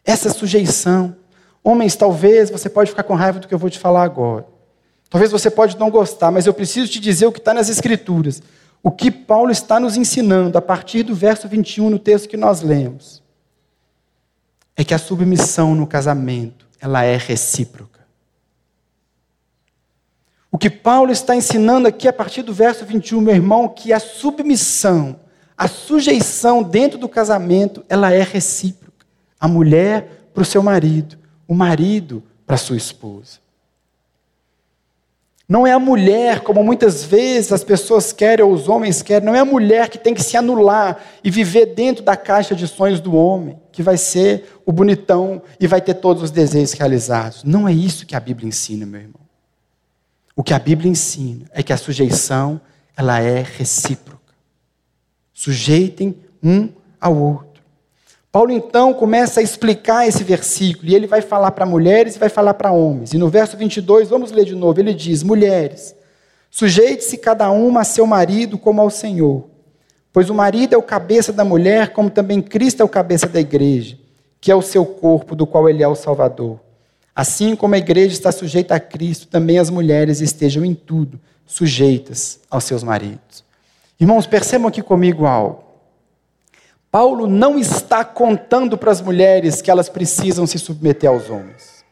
[0.05, 1.15] Essa sujeição.
[1.63, 4.45] Homens, talvez você pode ficar com raiva do que eu vou te falar agora.
[5.11, 8.41] Talvez você pode não gostar, mas eu preciso te dizer o que está nas Escrituras.
[8.81, 12.61] O que Paulo está nos ensinando a partir do verso 21 no texto que nós
[12.61, 13.21] lemos
[14.73, 17.99] é que a submissão no casamento, ela é recíproca.
[20.49, 23.99] O que Paulo está ensinando aqui a partir do verso 21, meu irmão, que a
[23.99, 25.19] submissão,
[25.57, 29.05] a sujeição dentro do casamento, ela é recíproca.
[29.37, 31.17] A mulher para o seu marido,
[31.49, 33.41] o marido para a sua esposa.
[35.51, 39.35] Não é a mulher, como muitas vezes as pessoas querem ou os homens querem, não
[39.35, 43.01] é a mulher que tem que se anular e viver dentro da caixa de sonhos
[43.01, 47.43] do homem, que vai ser o bonitão e vai ter todos os desejos realizados.
[47.43, 49.19] Não é isso que a Bíblia ensina, meu irmão.
[50.37, 52.61] O que a Bíblia ensina é que a sujeição,
[52.95, 54.33] ela é recíproca.
[55.33, 57.50] Sujeitem um ao outro.
[58.31, 62.29] Paulo então começa a explicar esse versículo e ele vai falar para mulheres e vai
[62.29, 63.11] falar para homens.
[63.13, 65.93] E no verso 22, vamos ler de novo, ele diz: Mulheres,
[66.49, 69.49] sujeite-se cada uma a seu marido como ao Senhor,
[70.13, 73.41] pois o marido é o cabeça da mulher, como também Cristo é o cabeça da
[73.41, 73.97] igreja,
[74.39, 76.57] que é o seu corpo, do qual ele é o Salvador.
[77.13, 82.39] Assim como a igreja está sujeita a Cristo, também as mulheres estejam em tudo sujeitas
[82.49, 83.43] aos seus maridos.
[83.99, 85.70] Irmãos, percebam aqui comigo algo.
[86.91, 91.85] Paulo não está contando para as mulheres que elas precisam se submeter aos homens.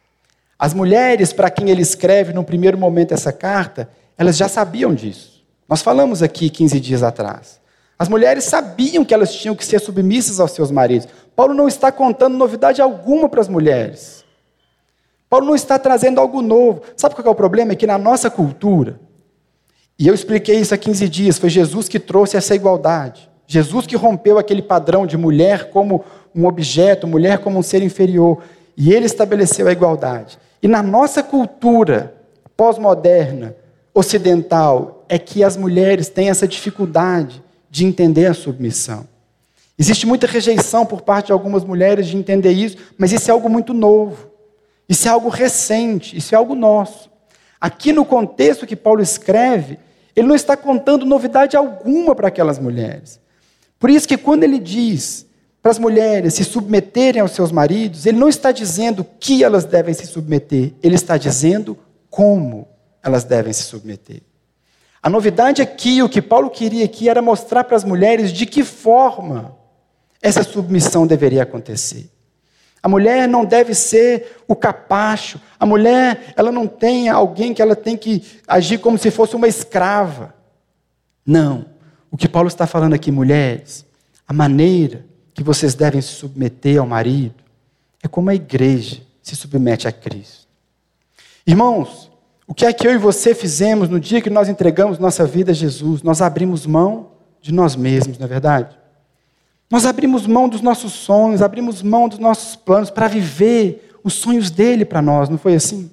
[0.58, 5.42] As mulheres para quem ele escreve no primeiro momento essa carta, elas já sabiam disso.
[5.70, 7.62] Nós falamos aqui 15 dias atrás.
[7.98, 11.08] As mulheres sabiam que elas tinham que ser submissas aos seus maridos.
[11.34, 14.26] Paulo não está contando novidade alguma para as mulheres.
[15.30, 16.82] Paulo não está trazendo algo novo.
[16.98, 17.72] Sabe qual é o problema?
[17.72, 19.00] É que na nossa cultura,
[19.98, 23.30] e eu expliquei isso há 15 dias, foi Jesus que trouxe essa igualdade.
[23.52, 28.44] Jesus que rompeu aquele padrão de mulher como um objeto, mulher como um ser inferior,
[28.78, 30.38] e ele estabeleceu a igualdade.
[30.62, 32.14] E na nossa cultura
[32.56, 33.56] pós-moderna,
[33.92, 39.08] ocidental é que as mulheres têm essa dificuldade de entender a submissão.
[39.80, 43.50] Existe muita rejeição por parte de algumas mulheres de entender isso, mas isso é algo
[43.50, 44.30] muito novo.
[44.88, 47.10] Isso é algo recente, isso é algo nosso.
[47.60, 49.80] Aqui no contexto que Paulo escreve,
[50.16, 53.20] ele não está contando novidade alguma para aquelas mulheres.
[53.80, 55.26] Por isso que quando ele diz
[55.62, 59.94] para as mulheres se submeterem aos seus maridos, ele não está dizendo que elas devem
[59.94, 61.78] se submeter, ele está dizendo
[62.10, 62.68] como
[63.02, 64.22] elas devem se submeter.
[65.02, 68.64] A novidade aqui, o que Paulo queria aqui era mostrar para as mulheres de que
[68.64, 69.58] forma
[70.22, 72.10] essa submissão deveria acontecer.
[72.82, 75.40] A mulher não deve ser o capacho.
[75.60, 79.48] A mulher, ela não tem alguém que ela tem que agir como se fosse uma
[79.48, 80.34] escrava.
[81.26, 81.66] Não.
[82.12, 83.86] O que Paulo está falando aqui, mulheres,
[84.28, 87.36] a maneira que vocês devem se submeter ao marido
[88.04, 90.48] é como a igreja se submete a Cristo.
[91.46, 92.12] Irmãos,
[92.48, 95.52] o que é que eu e você fizemos no dia que nós entregamos nossa vida
[95.52, 96.02] a Jesus?
[96.02, 98.76] Nós abrimos mão de nós mesmos, não é verdade?
[99.70, 104.50] Nós abrimos mão dos nossos sonhos, abrimos mão dos nossos planos para viver os sonhos
[104.50, 105.92] dele para nós, não foi assim?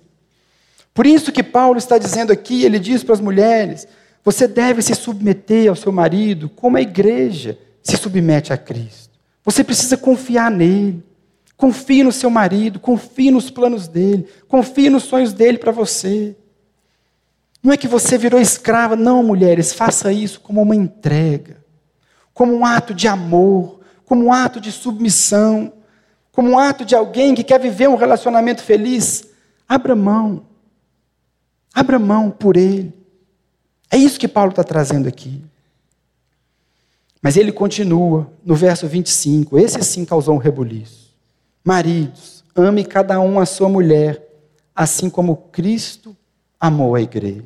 [0.95, 3.87] Por isso que Paulo está dizendo aqui, ele diz para as mulheres:
[4.27, 9.19] você deve se submeter ao seu marido como a igreja se submete a Cristo.
[9.43, 11.03] Você precisa confiar nele.
[11.57, 16.37] Confie no seu marido, confie nos planos dele, confie nos sonhos dele para você.
[17.63, 21.65] Não é que você virou escrava, não, mulheres, faça isso como uma entrega
[22.37, 25.73] como um ato de amor, como um ato de submissão,
[26.31, 29.27] como um ato de alguém que quer viver um relacionamento feliz,
[29.67, 30.45] abra mão.
[31.73, 32.93] Abra mão por ele.
[33.91, 35.43] É isso que Paulo está trazendo aqui.
[37.23, 41.13] Mas ele continua no verso 25, esse sim causou um rebuliço.
[41.65, 44.23] Maridos, ame cada um a sua mulher,
[44.75, 46.17] assim como Cristo
[46.61, 47.43] amou a igreja.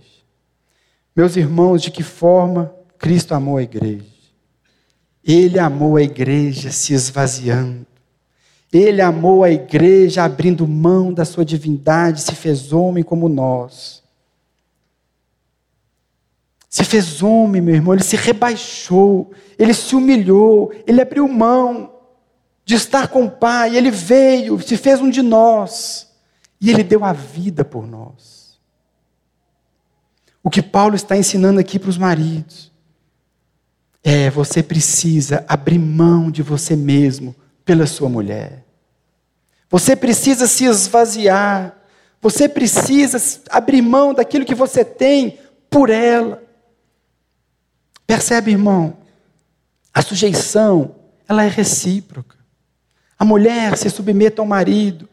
[1.16, 4.04] Meus irmãos, de que forma Cristo amou a igreja?
[5.24, 7.86] Ele amou a igreja se esvaziando.
[8.72, 14.02] Ele amou a igreja abrindo mão da sua divindade, se fez homem como nós.
[16.70, 21.92] Se fez homem, meu irmão, ele se rebaixou, ele se humilhou, ele abriu mão
[22.64, 26.08] de estar com o Pai, ele veio, se fez um de nós,
[26.60, 28.56] e ele deu a vida por nós.
[30.44, 32.70] O que Paulo está ensinando aqui para os maridos
[34.02, 38.64] é, você precisa abrir mão de você mesmo pela sua mulher.
[39.68, 41.76] Você precisa se esvaziar.
[42.20, 43.18] Você precisa
[43.50, 46.42] abrir mão daquilo que você tem por ela.
[48.10, 48.96] Percebe, irmão?
[49.94, 50.96] A sujeição,
[51.28, 52.36] ela é recíproca.
[53.16, 55.08] A mulher se submete ao marido.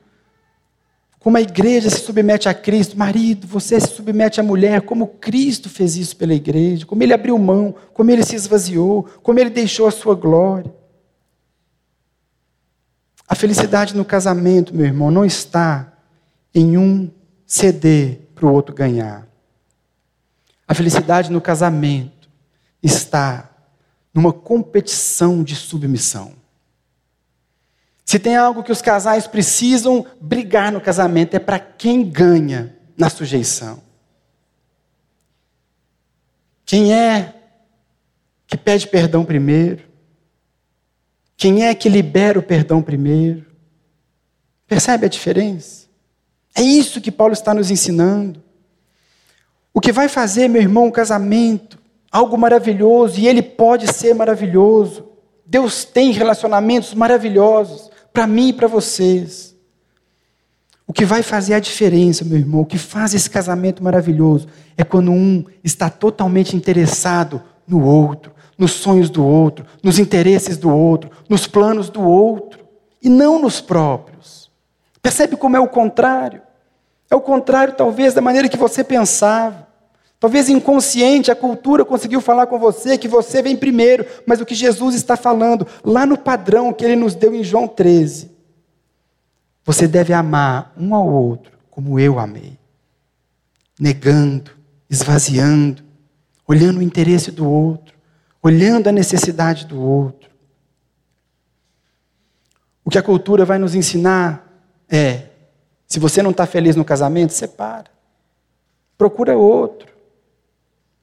[1.19, 5.69] Como a igreja se submete a Cristo, marido, você se submete à mulher, como Cristo
[5.69, 9.85] fez isso pela igreja, como ele abriu mão, como ele se esvaziou, como ele deixou
[9.85, 10.73] a sua glória.
[13.27, 15.93] A felicidade no casamento, meu irmão, não está
[16.51, 17.11] em um
[17.45, 19.27] ceder para o outro ganhar.
[20.67, 22.16] A felicidade no casamento
[22.87, 23.49] está
[24.13, 26.33] numa competição de submissão.
[28.03, 33.09] Se tem algo que os casais precisam brigar no casamento, é para quem ganha na
[33.09, 33.83] sujeição.
[36.65, 37.35] Quem é
[38.47, 39.83] que pede perdão primeiro?
[41.35, 43.45] Quem é que libera o perdão primeiro?
[44.65, 45.87] Percebe a diferença?
[46.55, 48.43] É isso que Paulo está nos ensinando.
[49.73, 51.77] O que vai fazer, meu irmão, um casamento,
[52.11, 55.07] algo maravilhoso, e ele pode ser maravilhoso.
[55.45, 59.55] Deus tem relacionamentos maravilhosos para mim e para vocês.
[60.85, 64.83] O que vai fazer a diferença, meu irmão, o que faz esse casamento maravilhoso, é
[64.83, 71.11] quando um está totalmente interessado no outro, nos sonhos do outro, nos interesses do outro,
[71.27, 72.65] nos planos do outro,
[73.01, 74.49] e não nos próprios.
[75.01, 76.41] Percebe como é o contrário?
[77.09, 79.66] É o contrário, talvez, da maneira que você pensava.
[80.19, 84.55] Talvez inconsciente, a cultura conseguiu falar com você que você vem primeiro, mas o que
[84.55, 88.31] Jesus está falando, lá no padrão que ele nos deu em João 13,
[89.63, 92.57] você deve amar um ao outro como eu amei,
[93.79, 94.49] negando,
[94.89, 95.83] esvaziando,
[96.47, 97.93] olhando o interesse do outro,
[98.41, 100.31] olhando a necessidade do outro.
[102.83, 104.51] O que a cultura vai nos ensinar
[104.89, 105.25] é:
[105.85, 107.91] se você não está feliz no casamento, separa,
[108.97, 109.96] procura outro.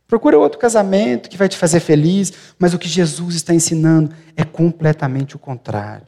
[0.06, 4.44] Procura outro casamento que vai te fazer feliz, mas o que Jesus está ensinando é
[4.44, 6.06] completamente o contrário.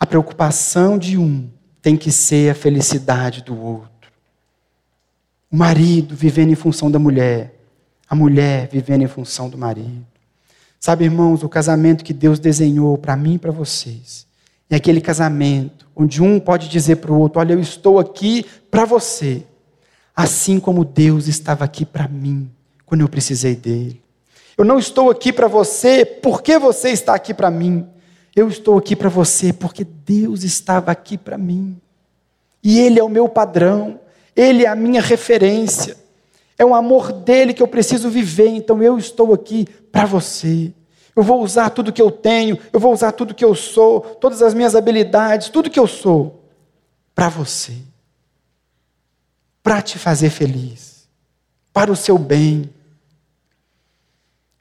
[0.00, 1.50] A preocupação de um
[1.82, 4.10] tem que ser a felicidade do outro.
[5.50, 7.54] O marido vivendo em função da mulher,
[8.10, 10.06] A mulher vivendo em função do marido.
[10.80, 14.26] Sabe, irmãos, o casamento que Deus desenhou para mim e para vocês
[14.70, 18.86] é aquele casamento onde um pode dizer para o outro: Olha, eu estou aqui para
[18.86, 19.44] você,
[20.16, 22.50] assim como Deus estava aqui para mim
[22.88, 24.02] quando eu precisei dele.
[24.56, 27.86] Eu não estou aqui para você porque você está aqui para mim.
[28.34, 31.80] Eu estou aqui para você porque Deus estava aqui para mim.
[32.62, 34.00] E Ele é o meu padrão,
[34.34, 35.96] Ele é a minha referência.
[36.58, 40.72] É o amor dele que eu preciso viver, então eu estou aqui para você.
[41.14, 44.42] Eu vou usar tudo que eu tenho, eu vou usar tudo que eu sou, todas
[44.42, 46.44] as minhas habilidades, tudo que eu sou,
[47.14, 47.74] para você.
[49.62, 51.08] Para te fazer feliz,
[51.72, 52.70] para o seu bem.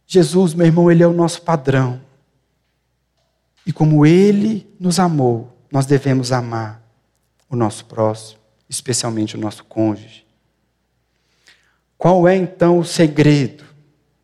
[0.08, 2.02] Jesus, meu irmão, ele é o nosso padrão.
[3.66, 6.82] E como ele nos amou, nós devemos amar
[7.50, 8.40] o nosso próximo,
[8.70, 10.26] especialmente o nosso cônjuge.
[11.98, 13.66] Qual é então o segredo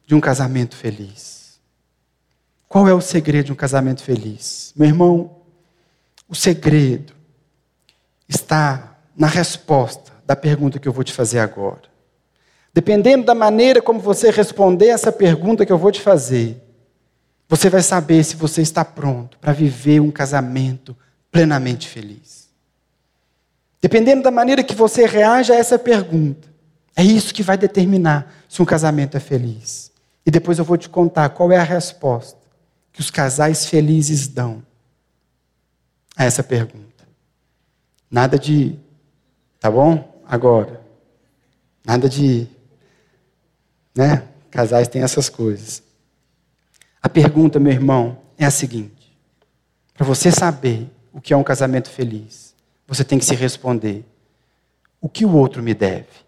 [0.08, 1.60] de um casamento feliz?
[2.70, 4.72] Qual é o segredo de um casamento feliz?
[4.76, 5.36] Meu irmão,
[6.28, 7.14] o segredo
[8.28, 11.93] está na resposta da pergunta que eu vou te fazer agora.
[12.74, 16.62] Dependendo da maneira como você responder essa pergunta que eu vou te fazer,
[17.48, 20.96] você vai saber se você está pronto para viver um casamento
[21.32, 22.50] plenamente feliz.
[23.80, 26.48] Dependendo da maneira que você reage a essa pergunta,
[26.96, 29.92] é isso que vai determinar se um casamento é feliz.
[30.26, 32.40] E depois eu vou te contar qual é a resposta
[32.92, 34.64] que os casais felizes dão
[36.16, 37.04] a essa pergunta.
[38.10, 38.80] Nada de,
[39.60, 40.22] tá bom?
[40.28, 40.82] Agora.
[41.86, 42.48] Nada de,
[43.96, 44.24] né?
[44.50, 45.82] Casais têm essas coisas.
[47.02, 49.18] A pergunta, meu irmão, é a seguinte:
[49.94, 52.54] para você saber o que é um casamento feliz,
[52.88, 54.06] você tem que se responder:
[55.02, 56.24] o que o outro me deve?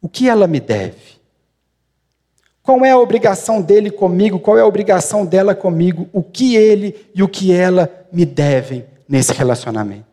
[0.00, 1.22] O que ela me deve?
[2.62, 4.38] Qual é a obrigação dele comigo?
[4.38, 6.08] Qual é a obrigação dela comigo?
[6.12, 10.11] O que ele e o que ela me devem nesse relacionamento?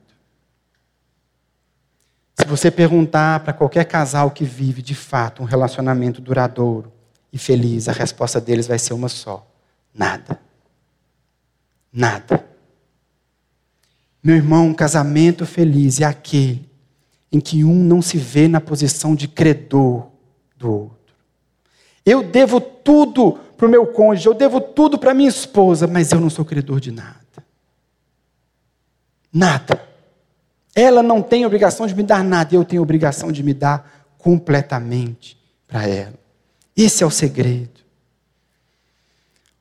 [2.49, 6.91] Você perguntar para qualquer casal que vive de fato um relacionamento duradouro
[7.31, 9.47] e feliz, a resposta deles vai ser uma só:
[9.93, 10.41] nada.
[11.93, 12.43] Nada.
[14.23, 16.67] Meu irmão, um casamento feliz é aquele
[17.31, 20.07] em que um não se vê na posição de credor
[20.57, 21.13] do outro.
[22.03, 26.19] Eu devo tudo para o meu cônjuge, eu devo tudo para minha esposa, mas eu
[26.19, 27.19] não sou credor de nada.
[29.31, 29.88] Nada.
[30.79, 35.37] Ela não tem obrigação de me dar nada, eu tenho obrigação de me dar completamente
[35.67, 36.13] para ela.
[36.73, 37.81] Esse é o segredo.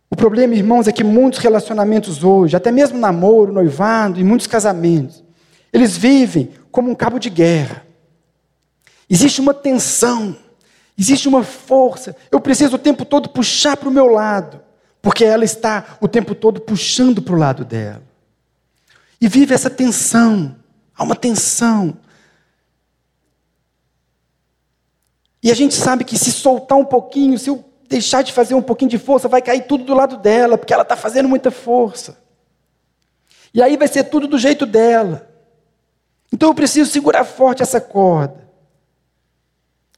[0.09, 5.25] O problema, irmãos, é que muitos relacionamentos hoje, até mesmo namoro, noivado e muitos casamentos,
[5.73, 7.85] eles vivem como um cabo de guerra.
[9.11, 10.37] Existe uma tensão,
[10.97, 12.14] existe uma força.
[12.31, 14.61] Eu preciso o tempo todo puxar para o meu lado,
[15.03, 18.03] porque ela está o tempo todo puxando para o lado dela.
[19.21, 20.55] E vive essa tensão,
[20.99, 21.96] há uma tensão.
[25.40, 28.61] E a gente sabe que se soltar um pouquinho, se eu deixar de fazer um
[28.61, 32.18] pouquinho de força, vai cair tudo do lado dela, porque ela está fazendo muita força.
[33.55, 35.26] E aí vai ser tudo do jeito dela.
[36.32, 38.46] Então eu preciso segurar forte essa corda.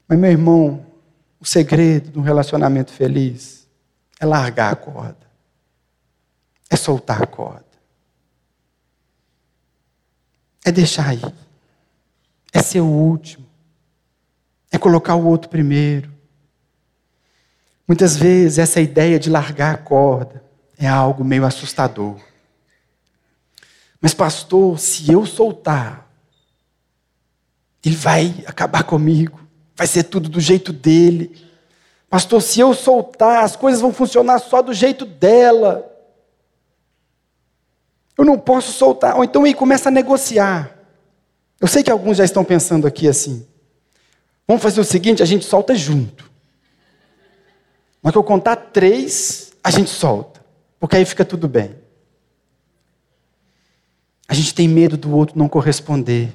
[0.07, 0.85] Mas, meu irmão,
[1.39, 3.67] o segredo de um relacionamento feliz
[4.19, 5.27] é largar a corda,
[6.69, 7.65] é soltar a corda,
[10.63, 11.33] é deixar ir,
[12.53, 13.45] é ser o último,
[14.71, 16.11] é colocar o outro primeiro.
[17.87, 20.43] Muitas vezes essa ideia de largar a corda
[20.77, 22.17] é algo meio assustador.
[23.99, 26.09] Mas, pastor, se eu soltar,
[27.85, 29.39] ele vai acabar comigo,
[29.75, 31.45] vai ser tudo do jeito dele.
[32.09, 35.90] Pastor, se eu soltar, as coisas vão funcionar só do jeito dela.
[38.21, 39.17] Eu não posso soltar.
[39.17, 40.77] Ou então ele começa a negociar.
[41.59, 43.47] Eu sei que alguns já estão pensando aqui assim.
[44.47, 46.29] Vamos fazer o seguinte: a gente solta junto.
[47.99, 50.39] Mas que eu contar três, a gente solta.
[50.79, 51.75] Porque aí fica tudo bem.
[54.27, 56.31] A gente tem medo do outro não corresponder.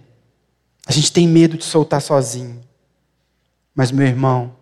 [0.88, 2.60] A gente tem medo de soltar sozinho.
[3.72, 4.56] Mas, meu irmão,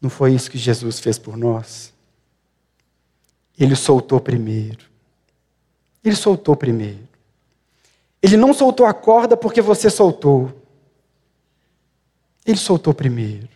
[0.00, 1.92] não foi isso que Jesus fez por nós.
[3.58, 4.88] Ele soltou primeiro.
[6.04, 7.06] Ele soltou primeiro.
[8.22, 10.52] Ele não soltou a corda porque você soltou.
[12.44, 13.48] Ele soltou primeiro.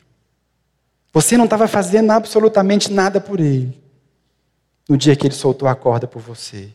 [1.12, 3.80] Você não estava fazendo absolutamente nada por ele.
[4.88, 6.72] No dia que ele soltou a corda por você.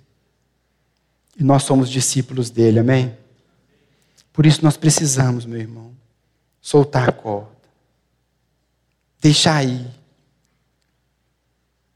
[1.39, 3.15] E nós somos discípulos dele, amém?
[4.33, 5.91] Por isso nós precisamos, meu irmão,
[6.61, 7.57] soltar a corda.
[9.19, 9.87] deixar ir,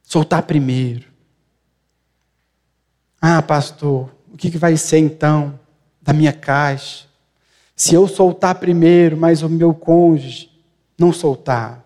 [0.03, 1.10] soltar primeiro.
[3.21, 5.59] Ah, pastor, o que vai ser então
[6.01, 7.05] da minha caixa?
[7.75, 10.49] Se eu soltar primeiro, mas o meu cônjuge
[10.97, 11.85] não soltar.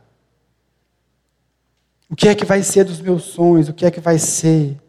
[2.10, 3.68] O que é que vai ser dos meus sonhos?
[3.68, 4.80] O que é que vai ser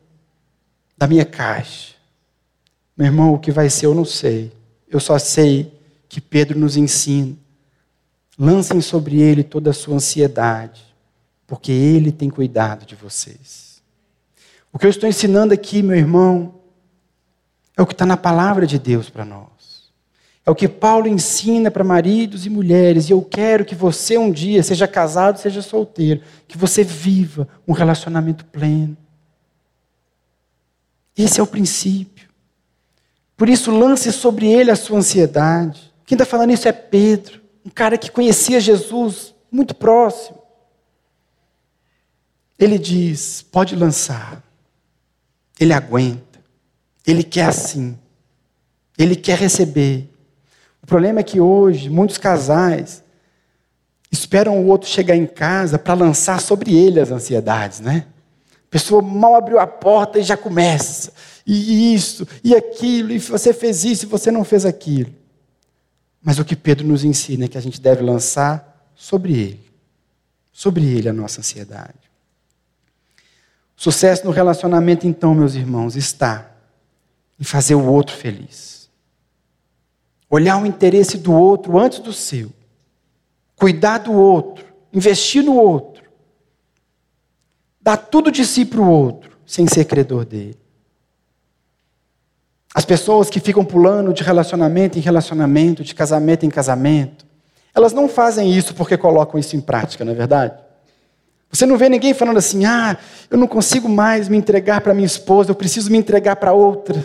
[0.97, 1.95] da minha caixa?
[2.97, 4.53] Meu irmão, o que vai ser eu não sei.
[4.89, 5.73] Eu só sei
[6.09, 7.37] que Pedro nos ensina.
[8.39, 10.83] Lancem sobre ele toda a sua ansiedade,
[11.47, 13.66] porque ele tem cuidado de vocês.
[14.77, 16.57] O que eu estou ensinando aqui, meu irmão,
[17.75, 19.91] é o que está na palavra de Deus para nós.
[20.45, 24.31] É o que Paulo ensina para maridos e mulheres, e eu quero que você um
[24.31, 28.95] dia, seja casado, seja solteiro, que você viva um relacionamento pleno.
[31.17, 32.29] Esse é o princípio.
[33.35, 35.91] Por isso, lance sobre ele a sua ansiedade.
[36.05, 40.37] Quem está falando isso é Pedro, um cara que conhecia Jesus muito próximo.
[42.59, 44.46] Ele diz: pode lançar.
[45.59, 46.41] Ele aguenta.
[47.07, 47.97] Ele quer assim.
[48.99, 50.11] Ele quer receber.
[50.83, 53.03] O problema é que hoje muitos casais
[54.11, 58.07] esperam o outro chegar em casa para lançar sobre ele as ansiedades, né?
[58.53, 61.13] A pessoa mal abriu a porta e já começa.
[61.47, 65.13] E isso, e aquilo, e você fez isso e você não fez aquilo.
[66.23, 69.73] Mas o que Pedro nos ensina é que a gente deve lançar sobre ele.
[70.53, 72.06] Sobre ele a nossa ansiedade.
[73.77, 76.51] Sucesso no relacionamento, então, meus irmãos, está
[77.39, 78.89] em fazer o outro feliz.
[80.31, 82.51] Olhar o interesse do outro antes do seu.
[83.55, 84.65] Cuidar do outro.
[84.93, 86.05] Investir no outro.
[87.81, 90.59] Dar tudo de si para o outro, sem ser credor dele.
[92.75, 97.25] As pessoas que ficam pulando de relacionamento em relacionamento, de casamento em casamento,
[97.75, 100.66] elas não fazem isso porque colocam isso em prática, não é verdade?
[101.51, 102.97] Você não vê ninguém falando assim: ah,
[103.31, 107.05] eu não consigo mais me entregar para minha esposa, eu preciso me entregar para outra.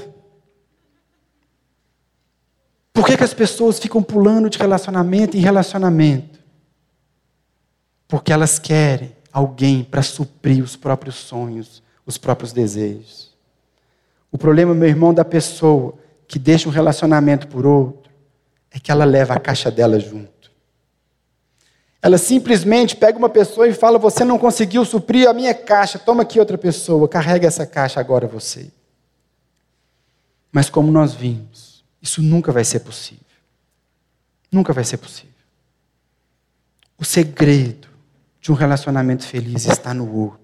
[2.94, 6.39] Por que, que as pessoas ficam pulando de relacionamento em relacionamento?
[8.08, 13.32] Porque elas querem alguém para suprir os próprios sonhos, os próprios desejos.
[14.32, 15.96] O problema, meu irmão, da pessoa
[16.28, 18.12] que deixa um relacionamento por outro
[18.72, 20.30] é que ela leva a caixa dela junto.
[22.02, 26.24] Ela simplesmente pega uma pessoa e fala: Você não conseguiu suprir a minha caixa, toma
[26.24, 28.72] aqui outra pessoa, carrega essa caixa agora você.
[30.52, 33.24] Mas como nós vimos, isso nunca vai ser possível.
[34.52, 35.32] Nunca vai ser possível.
[36.97, 37.88] O segredo
[38.41, 40.39] de um relacionamento feliz está no outro.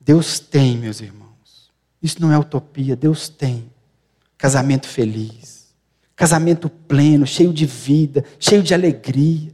[0.00, 1.70] Deus tem, meus irmãos.
[2.02, 3.70] Isso não é utopia, Deus tem.
[4.38, 5.68] Casamento feliz.
[6.16, 9.52] Casamento pleno, cheio de vida, cheio de alegria.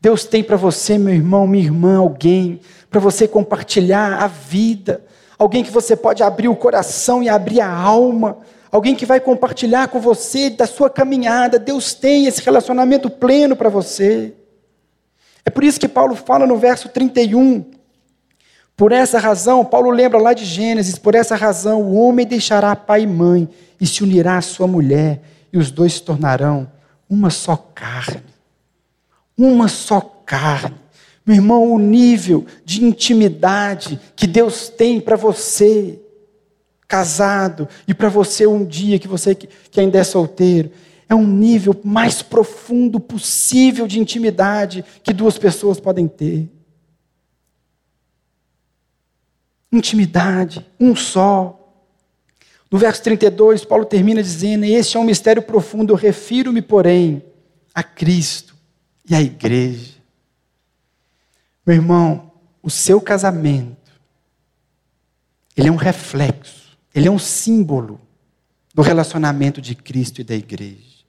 [0.00, 5.04] Deus tem para você, meu irmão, minha irmã, alguém para você compartilhar a vida,
[5.38, 8.38] alguém que você pode abrir o coração e abrir a alma
[8.70, 11.58] alguém que vai compartilhar com você da sua caminhada.
[11.58, 14.32] Deus tem esse relacionamento pleno para você.
[15.44, 17.64] É por isso que Paulo fala no verso 31.
[18.76, 23.02] Por essa razão, Paulo lembra lá de Gênesis: por essa razão o homem deixará pai
[23.02, 23.48] e mãe
[23.80, 25.20] e se unirá à sua mulher,
[25.52, 26.70] e os dois se tornarão
[27.08, 28.29] uma só carne.
[29.42, 30.76] Uma só carne.
[31.24, 35.98] Meu irmão, o nível de intimidade que Deus tem para você
[36.86, 40.70] casado, e para você um dia que você que ainda é solteiro.
[41.08, 46.46] É um nível mais profundo possível de intimidade que duas pessoas podem ter.
[49.72, 51.56] Intimidade, um só.
[52.70, 57.22] No verso 32, Paulo termina dizendo: Este é um mistério profundo, eu refiro-me, porém,
[57.74, 58.49] a Cristo
[59.10, 59.96] e à igreja.
[61.66, 62.32] Meu irmão,
[62.62, 63.76] o seu casamento,
[65.56, 66.60] ele é um reflexo
[66.94, 68.00] ele é um símbolo
[68.74, 71.00] do relacionamento de Cristo e da igreja.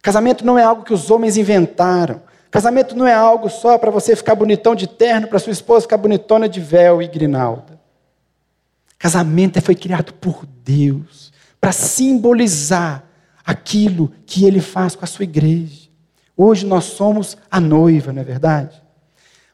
[0.00, 2.22] Casamento não é algo que os homens inventaram.
[2.50, 5.96] Casamento não é algo só para você ficar bonitão de terno, para sua esposa ficar
[5.96, 7.80] bonitona de véu e grinalda.
[8.98, 13.04] Casamento foi criado por Deus para simbolizar
[13.44, 15.81] aquilo que ele faz com a sua igreja.
[16.36, 18.82] Hoje nós somos a noiva, não é verdade?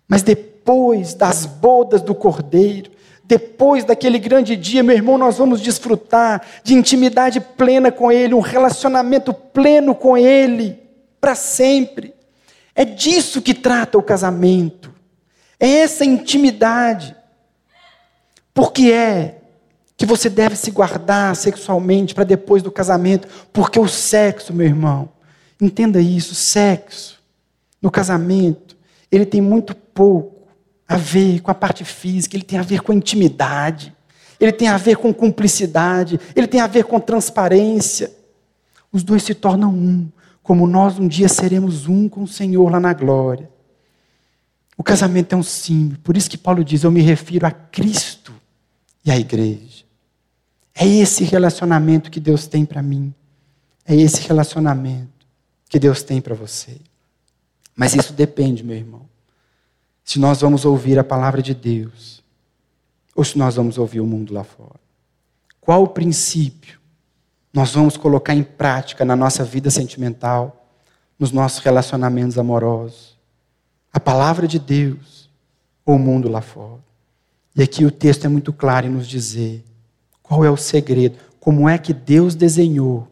[0.06, 2.90] Mas depois das bodas do cordeiro,
[3.24, 8.40] depois daquele grande dia, meu irmão, nós vamos desfrutar de intimidade plena com Ele, um
[8.40, 10.80] relacionamento pleno com Ele,
[11.20, 12.14] para sempre.
[12.74, 14.94] É disso que trata o casamento.
[15.60, 17.14] É essa intimidade.
[18.54, 19.40] Porque é
[19.96, 25.10] que você deve se guardar sexualmente para depois do casamento, porque o sexo, meu irmão,
[25.60, 27.18] entenda isso, sexo
[27.80, 28.76] no casamento,
[29.10, 30.48] ele tem muito pouco
[30.86, 33.94] a ver com a parte física, ele tem a ver com a intimidade,
[34.40, 38.12] ele tem a ver com cumplicidade, ele tem a ver com transparência.
[38.92, 40.08] Os dois se tornam um,
[40.42, 43.50] como nós um dia seremos um com o Senhor lá na glória.
[44.76, 48.32] O casamento é um símbolo, por isso que Paulo diz: Eu me refiro a Cristo
[49.04, 49.84] e à igreja.
[50.74, 53.12] É esse relacionamento que Deus tem para mim.
[53.84, 55.17] É esse relacionamento
[55.68, 56.78] que Deus tem para você.
[57.76, 59.02] Mas isso depende, meu irmão.
[60.04, 62.22] Se nós vamos ouvir a palavra de Deus
[63.14, 64.80] ou se nós vamos ouvir o mundo lá fora.
[65.60, 66.78] Qual o princípio
[67.52, 70.68] nós vamos colocar em prática na nossa vida sentimental,
[71.18, 73.18] nos nossos relacionamentos amorosos?
[73.92, 75.28] A palavra de Deus
[75.84, 76.80] ou o mundo lá fora?
[77.54, 79.64] E aqui o texto é muito claro em nos dizer
[80.22, 83.08] qual é o segredo, como é que Deus desenhou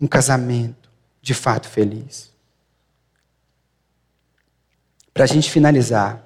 [0.00, 0.85] um casamento
[1.26, 2.32] de fato feliz.
[5.12, 6.24] Para a gente finalizar,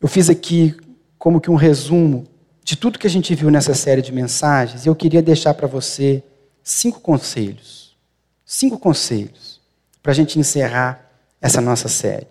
[0.00, 0.76] eu fiz aqui
[1.16, 2.26] como que um resumo
[2.64, 5.68] de tudo que a gente viu nessa série de mensagens e eu queria deixar para
[5.68, 6.20] você
[6.64, 7.96] cinco conselhos.
[8.44, 9.60] Cinco conselhos
[10.02, 11.08] para a gente encerrar
[11.40, 12.26] essa nossa série.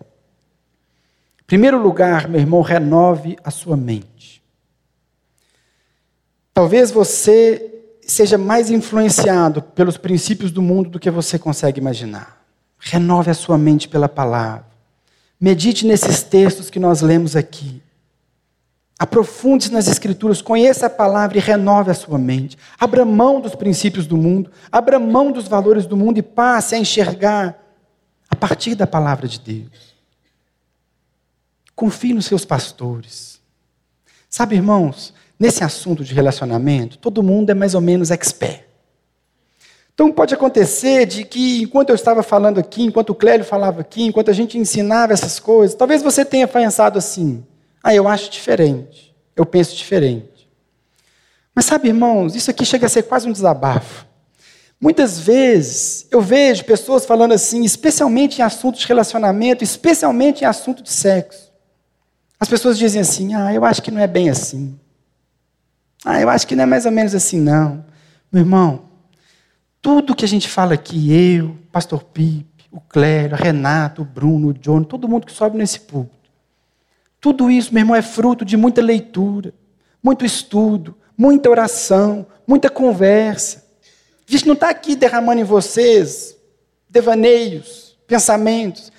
[1.40, 4.42] Em primeiro lugar, meu irmão, renove a sua mente.
[6.52, 7.79] Talvez você
[8.10, 12.44] seja mais influenciado pelos princípios do mundo do que você consegue imaginar.
[12.78, 14.66] Renove a sua mente pela palavra.
[15.40, 17.82] Medite nesses textos que nós lemos aqui.
[18.98, 22.58] Aprofunde-se nas Escrituras, conheça a palavra e renove a sua mente.
[22.78, 26.78] Abra mão dos princípios do mundo, abra mão dos valores do mundo e passe a
[26.78, 27.58] enxergar
[28.28, 29.96] a partir da palavra de Deus.
[31.74, 33.40] Confie nos seus pastores.
[34.28, 38.64] Sabe, irmãos, nesse assunto de relacionamento, todo mundo é mais ou menos expert.
[39.94, 44.04] Então pode acontecer de que enquanto eu estava falando aqui, enquanto o Clélio falava aqui,
[44.04, 47.42] enquanto a gente ensinava essas coisas, talvez você tenha pensado assim:
[47.82, 49.14] "Ah, eu acho diferente.
[49.34, 50.48] Eu penso diferente".
[51.54, 54.06] Mas sabe, irmãos, isso aqui chega a ser quase um desabafo.
[54.80, 60.82] Muitas vezes eu vejo pessoas falando assim, especialmente em assuntos de relacionamento, especialmente em assunto
[60.82, 61.50] de sexo.
[62.38, 64.78] As pessoas dizem assim: "Ah, eu acho que não é bem assim".
[66.04, 67.84] Ah, eu acho que não é mais ou menos assim, não.
[68.32, 68.84] Meu irmão,
[69.82, 74.48] tudo que a gente fala aqui, eu, pastor Pipe, o Clério, a Renato, o Bruno,
[74.48, 76.30] o John, todo mundo que sobe nesse púlpito.
[77.20, 79.52] Tudo isso, meu irmão, é fruto de muita leitura,
[80.02, 83.64] muito estudo, muita oração, muita conversa.
[84.26, 86.36] A gente não está aqui derramando em vocês
[86.88, 88.90] devaneios, pensamentos.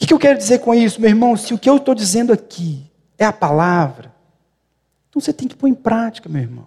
[0.00, 1.36] O que eu quero dizer com isso, meu irmão?
[1.36, 4.11] Se o que eu estou dizendo aqui é a palavra,
[5.12, 6.64] então você tem que pôr em prática, meu irmão.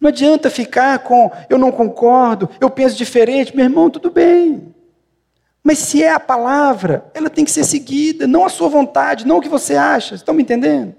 [0.00, 4.72] Não adianta ficar com eu não concordo, eu penso diferente, meu irmão, tudo bem.
[5.60, 9.38] Mas se é a palavra, ela tem que ser seguida, não a sua vontade, não
[9.38, 10.14] o que você acha.
[10.14, 10.94] Estão me entendendo?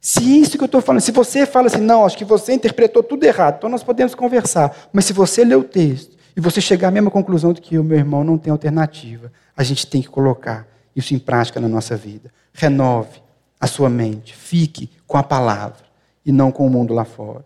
[0.00, 3.02] Se isso que eu estou falando, se você fala assim, não, acho que você interpretou
[3.02, 4.74] tudo errado, então nós podemos conversar.
[4.90, 7.84] Mas se você ler o texto e você chegar à mesma conclusão de que o
[7.84, 11.94] meu irmão não tem alternativa, a gente tem que colocar isso em prática na nossa
[11.94, 12.32] vida.
[12.54, 13.22] Renove
[13.60, 15.84] a sua mente, fique com a palavra
[16.24, 17.44] e não com o mundo lá fora.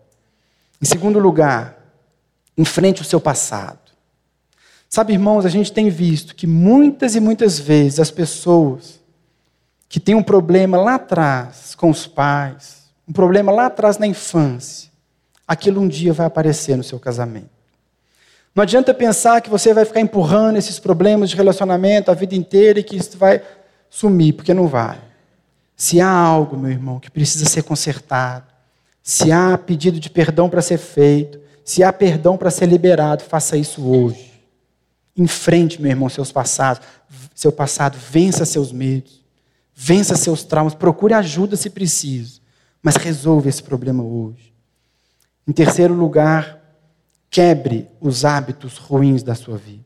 [0.81, 1.77] Em segundo lugar,
[2.57, 3.79] enfrente o seu passado.
[4.87, 8.99] Sabe, irmãos, a gente tem visto que muitas e muitas vezes as pessoas
[9.87, 14.89] que têm um problema lá atrás com os pais, um problema lá atrás na infância,
[15.47, 17.49] aquilo um dia vai aparecer no seu casamento.
[18.55, 22.79] Não adianta pensar que você vai ficar empurrando esses problemas de relacionamento a vida inteira
[22.79, 23.41] e que isso vai
[23.89, 25.08] sumir, porque não vai.
[25.79, 28.51] Se há algo, meu irmão, que precisa ser consertado,
[29.01, 33.55] se há pedido de perdão para ser feito, se há perdão para ser liberado, faça
[33.55, 34.43] isso hoje.
[35.15, 36.85] Enfrente, meu irmão, seus passados,
[37.33, 39.23] seu passado, vença seus medos,
[39.73, 42.41] vença seus traumas, procure ajuda se preciso,
[42.83, 44.53] mas resolva esse problema hoje.
[45.47, 46.59] Em terceiro lugar,
[47.29, 49.85] quebre os hábitos ruins da sua vida.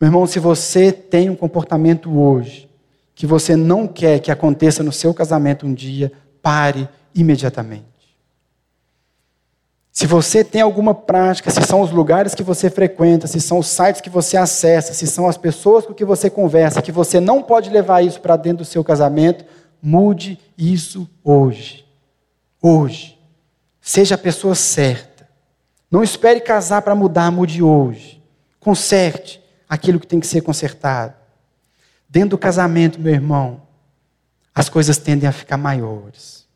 [0.00, 2.67] Meu irmão, se você tem um comportamento hoje
[3.18, 7.84] que você não quer que aconteça no seu casamento um dia, pare imediatamente.
[9.90, 13.66] Se você tem alguma prática, se são os lugares que você frequenta, se são os
[13.66, 17.42] sites que você acessa, se são as pessoas com que você conversa, que você não
[17.42, 19.44] pode levar isso para dentro do seu casamento,
[19.82, 21.84] mude isso hoje.
[22.62, 23.18] Hoje.
[23.80, 25.28] Seja a pessoa certa.
[25.90, 28.22] Não espere casar para mudar, mude hoje.
[28.60, 31.17] Conserte aquilo que tem que ser consertado.
[32.08, 33.62] Dentro do casamento, meu irmão,
[34.54, 36.46] as coisas tendem a ficar maiores.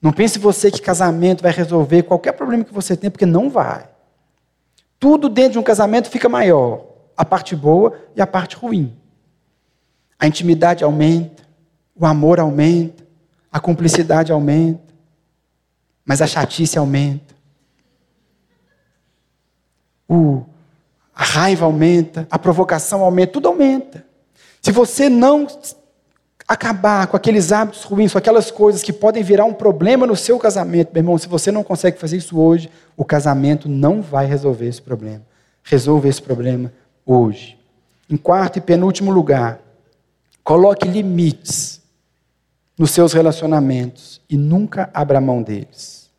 [0.00, 3.88] Não pense você que casamento vai resolver qualquer problema que você tem, porque não vai.
[4.98, 6.86] Tudo dentro de um casamento fica maior.
[7.16, 8.96] A parte boa e a parte ruim.
[10.18, 11.42] A intimidade aumenta,
[11.94, 13.04] o amor aumenta,
[13.52, 14.94] a cumplicidade aumenta,
[16.04, 17.34] mas a chatice aumenta.
[20.08, 20.44] O,
[21.14, 24.06] a raiva aumenta, a provocação aumenta, tudo aumenta.
[24.66, 25.46] Se você não
[26.48, 30.40] acabar com aqueles hábitos ruins, com aquelas coisas que podem virar um problema no seu
[30.40, 34.66] casamento, meu irmão, se você não consegue fazer isso hoje, o casamento não vai resolver
[34.66, 35.24] esse problema.
[35.62, 36.72] Resolva esse problema
[37.06, 37.56] hoje.
[38.10, 39.60] Em quarto e penúltimo lugar,
[40.42, 41.80] coloque limites
[42.76, 46.10] nos seus relacionamentos e nunca abra mão deles.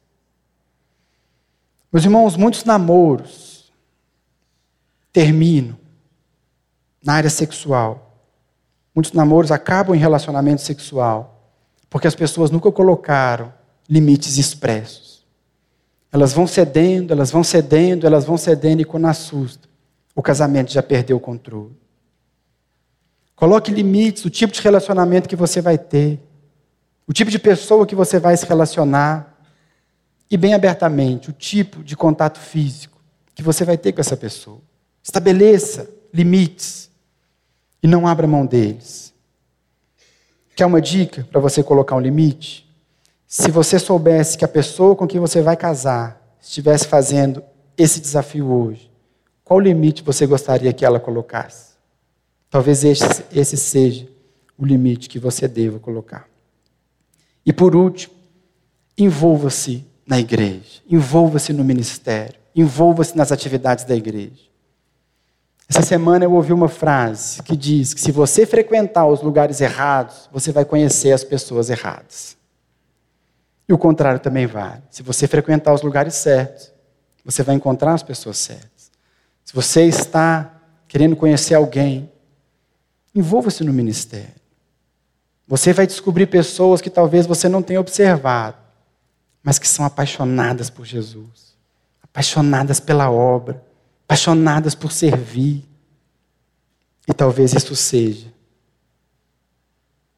[1.92, 3.74] Meus irmãos, muitos namoros
[5.12, 5.78] terminam
[7.04, 8.07] na área sexual
[8.98, 11.54] Muitos namoros acabam em relacionamento sexual
[11.88, 13.54] porque as pessoas nunca colocaram
[13.88, 15.24] limites expressos.
[16.12, 19.70] Elas vão cedendo, elas vão cedendo, elas vão cedendo e quando assusta,
[20.16, 21.78] o casamento já perdeu o controle.
[23.36, 26.20] Coloque limites, o tipo de relacionamento que você vai ter,
[27.06, 29.40] o tipo de pessoa que você vai se relacionar
[30.28, 33.00] e bem abertamente o tipo de contato físico
[33.36, 34.60] que você vai ter com essa pessoa.
[35.04, 36.87] Estabeleça limites
[37.82, 39.14] e não abra mão deles.
[40.56, 42.68] Quer uma dica para você colocar um limite?
[43.28, 47.44] Se você soubesse que a pessoa com quem você vai casar estivesse fazendo
[47.78, 48.90] esse desafio hoje,
[49.44, 51.74] qual limite você gostaria que ela colocasse?
[52.50, 54.08] Talvez esse, esse seja
[54.58, 56.28] o limite que você deva colocar.
[57.46, 58.14] E por último,
[58.98, 64.47] envolva-se na igreja, envolva-se no ministério, envolva-se nas atividades da igreja.
[65.70, 70.30] Essa semana eu ouvi uma frase que diz que se você frequentar os lugares errados,
[70.32, 72.38] você vai conhecer as pessoas erradas.
[73.68, 74.82] E o contrário também vale.
[74.90, 76.72] Se você frequentar os lugares certos,
[77.26, 78.90] você vai encontrar as pessoas certas.
[79.44, 82.10] Se você está querendo conhecer alguém,
[83.14, 84.36] envolva-se no ministério.
[85.46, 88.58] Você vai descobrir pessoas que talvez você não tenha observado,
[89.44, 91.58] mas que são apaixonadas por Jesus,
[92.02, 93.62] apaixonadas pela obra,
[94.08, 95.66] apaixonadas por servir.
[97.06, 98.34] E talvez isso seja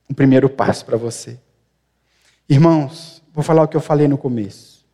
[0.09, 1.39] um primeiro passo para você.
[2.47, 4.85] Irmãos, vou falar o que eu falei no começo.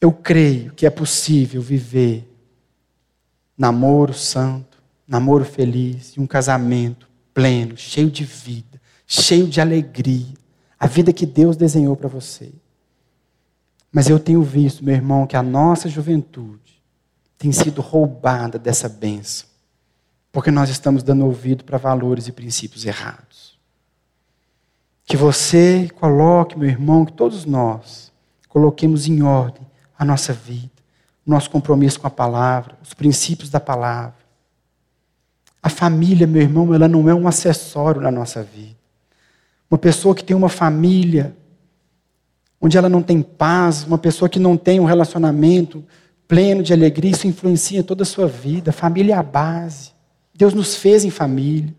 [0.00, 2.28] Eu creio que é possível viver
[3.56, 10.34] namoro santo, namoro feliz e um casamento pleno, cheio de vida, cheio de alegria,
[10.78, 12.52] a vida que Deus desenhou para você.
[13.90, 16.65] Mas eu tenho visto, meu irmão, que a nossa juventude
[17.38, 19.46] tem sido roubada dessa bênção,
[20.32, 23.58] porque nós estamos dando ouvido para valores e princípios errados.
[25.04, 28.12] Que você coloque, meu irmão, que todos nós
[28.48, 29.66] coloquemos em ordem
[29.98, 30.70] a nossa vida,
[31.26, 34.14] o nosso compromisso com a palavra, os princípios da palavra.
[35.62, 38.76] A família, meu irmão, ela não é um acessório na nossa vida.
[39.70, 41.36] Uma pessoa que tem uma família
[42.60, 45.84] onde ela não tem paz, uma pessoa que não tem um relacionamento
[46.28, 48.72] pleno de alegria, isso influencia toda a sua vida.
[48.72, 49.90] Família é a base.
[50.34, 51.74] Deus nos fez em família.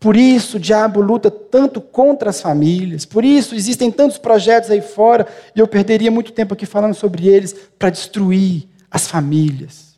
[0.00, 3.04] Por isso o diabo luta tanto contra as famílias.
[3.04, 7.26] Por isso existem tantos projetos aí fora, e eu perderia muito tempo aqui falando sobre
[7.26, 9.94] eles, para destruir as famílias.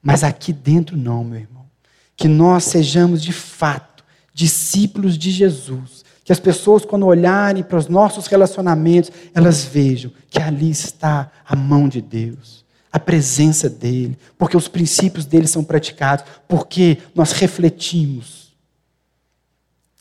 [0.00, 1.64] Mas aqui dentro não, meu irmão.
[2.16, 6.03] Que nós sejamos de fato discípulos de Jesus.
[6.24, 11.54] Que as pessoas, quando olharem para os nossos relacionamentos, elas vejam que ali está a
[11.54, 18.54] mão de Deus, a presença dEle, porque os princípios dele são praticados, porque nós refletimos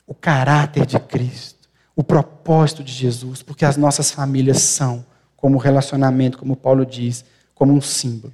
[0.08, 5.06] o caráter de Cristo, o propósito de Jesus, porque as nossas famílias são,
[5.36, 8.34] como relacionamento, como Paulo diz, como um símbolo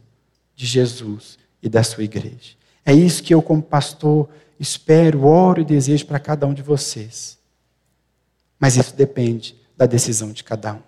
[0.56, 2.54] de Jesus e da sua igreja.
[2.86, 4.30] É isso que eu, como pastor,
[4.60, 7.39] espero, oro e desejo para cada um de vocês.
[8.60, 10.82] Mas isso depende da decisão de cada um.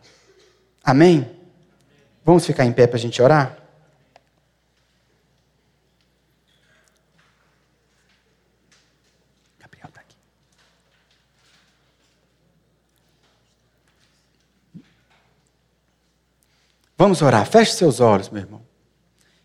[0.84, 1.30] Amém?
[2.26, 3.58] Vamos ficar em pé para a gente orar?
[9.60, 10.16] Gabriel está aqui.
[16.98, 17.46] Vamos orar.
[17.46, 18.62] Feche seus olhos, meu irmão.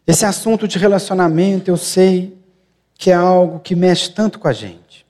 [0.06, 2.36] Esse assunto de relacionamento, eu sei
[2.94, 5.06] que é algo que mexe tanto com a gente.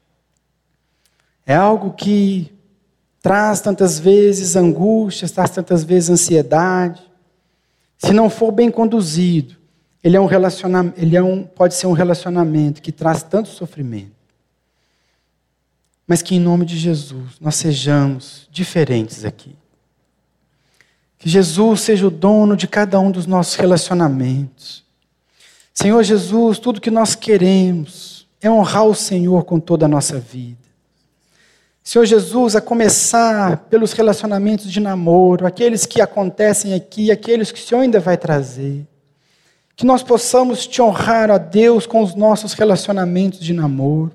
[1.45, 2.56] É algo que
[3.27, 7.03] traz tantas vezes angústias, traz tantas vezes ansiedade.
[7.99, 9.57] Se não for bem conduzido,
[10.01, 14.13] ele é um relacionamento, ele é um, pode ser um relacionamento que traz tanto sofrimento.
[16.07, 19.57] Mas que em nome de Jesus nós sejamos diferentes aqui.
[21.19, 24.85] Que Jesus seja o dono de cada um dos nossos relacionamentos.
[25.75, 30.66] Senhor Jesus, tudo que nós queremos é honrar o Senhor com toda a nossa vida.
[31.87, 37.63] Senhor Jesus, a começar pelos relacionamentos de namoro, aqueles que acontecem aqui, aqueles que o
[37.63, 38.85] Senhor ainda vai trazer.
[39.77, 44.11] Que nós possamos te honrar, a Deus, com os nossos relacionamentos de namoro.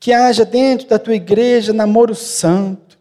[0.00, 2.98] Que haja dentro da tua igreja namoro santo,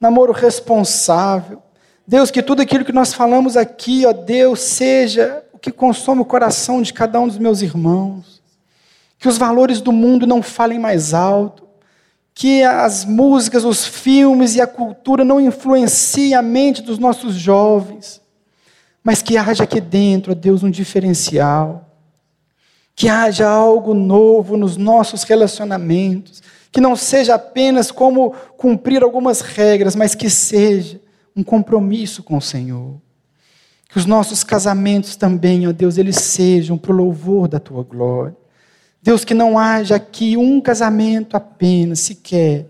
[0.00, 1.62] namoro responsável.
[2.04, 6.24] Deus, que tudo aquilo que nós falamos aqui, ó Deus, seja o que consome o
[6.24, 8.42] coração de cada um dos meus irmãos.
[9.20, 11.65] Que os valores do mundo não falem mais alto
[12.38, 18.20] que as músicas, os filmes e a cultura não influenciem a mente dos nossos jovens,
[19.02, 21.96] mas que haja aqui dentro, ó Deus, um diferencial,
[22.94, 29.96] que haja algo novo nos nossos relacionamentos, que não seja apenas como cumprir algumas regras,
[29.96, 31.00] mas que seja
[31.34, 33.00] um compromisso com o Senhor.
[33.88, 38.36] Que os nossos casamentos também, ó Deus, eles sejam para o louvor da tua glória.
[39.06, 42.66] Deus, que não haja aqui um casamento apenas, sequer,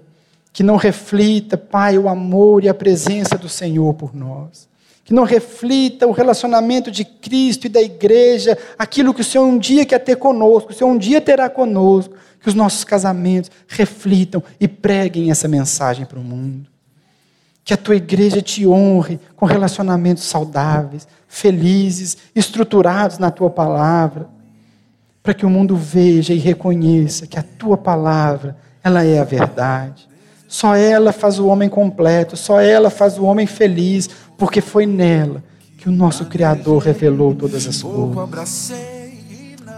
[0.53, 4.69] que não reflita, Pai, o amor e a presença do Senhor por nós.
[5.03, 9.57] Que não reflita o relacionamento de Cristo e da igreja, aquilo que o Senhor um
[9.57, 12.15] dia quer ter conosco, o Senhor um dia terá conosco.
[12.39, 16.69] Que os nossos casamentos reflitam e preguem essa mensagem para o mundo.
[17.65, 24.36] Que a tua igreja te honre com relacionamentos saudáveis, felizes, estruturados na tua palavra
[25.27, 30.09] para que o mundo veja e reconheça que a tua palavra, ela é a verdade.
[30.47, 34.09] Só ela faz o homem completo, só ela faz o homem feliz,
[34.39, 35.43] porque foi nela
[35.79, 38.73] que o nosso Criador revelou todas as coisas.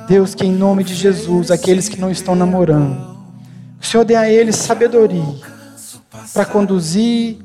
[0.07, 3.17] Deus, que em nome de Jesus, aqueles que não estão namorando,
[3.81, 5.35] o Senhor dê a eles sabedoria
[6.35, 7.39] para conduzir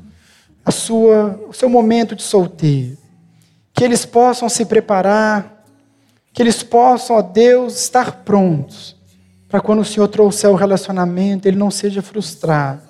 [0.62, 2.98] a sua, o seu momento de solteiro.
[3.72, 5.53] Que eles possam se preparar
[6.34, 8.96] que eles possam, ó Deus, estar prontos
[9.48, 12.82] para quando o Senhor trouxer o relacionamento, ele não seja frustrado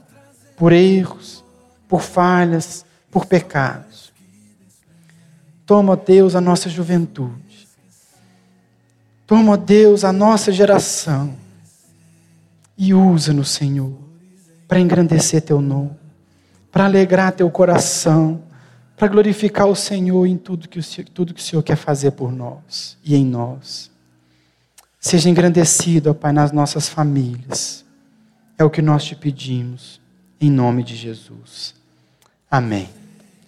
[0.56, 1.44] por erros,
[1.86, 4.10] por falhas, por pecados.
[5.66, 7.68] Toma, ó Deus, a nossa juventude.
[9.26, 11.34] Toma, ó Deus, a nossa geração
[12.78, 13.92] e usa-nos, Senhor,
[14.66, 15.90] para engrandecer teu nome,
[16.72, 18.42] para alegrar teu coração
[18.96, 22.12] para glorificar o Senhor em tudo que o, Senhor, tudo que o Senhor quer fazer
[22.12, 23.90] por nós e em nós.
[25.00, 27.84] Seja engrandecido, ó Pai, nas nossas famílias.
[28.56, 30.00] É o que nós te pedimos,
[30.40, 31.74] em nome de Jesus.
[32.50, 33.03] Amém.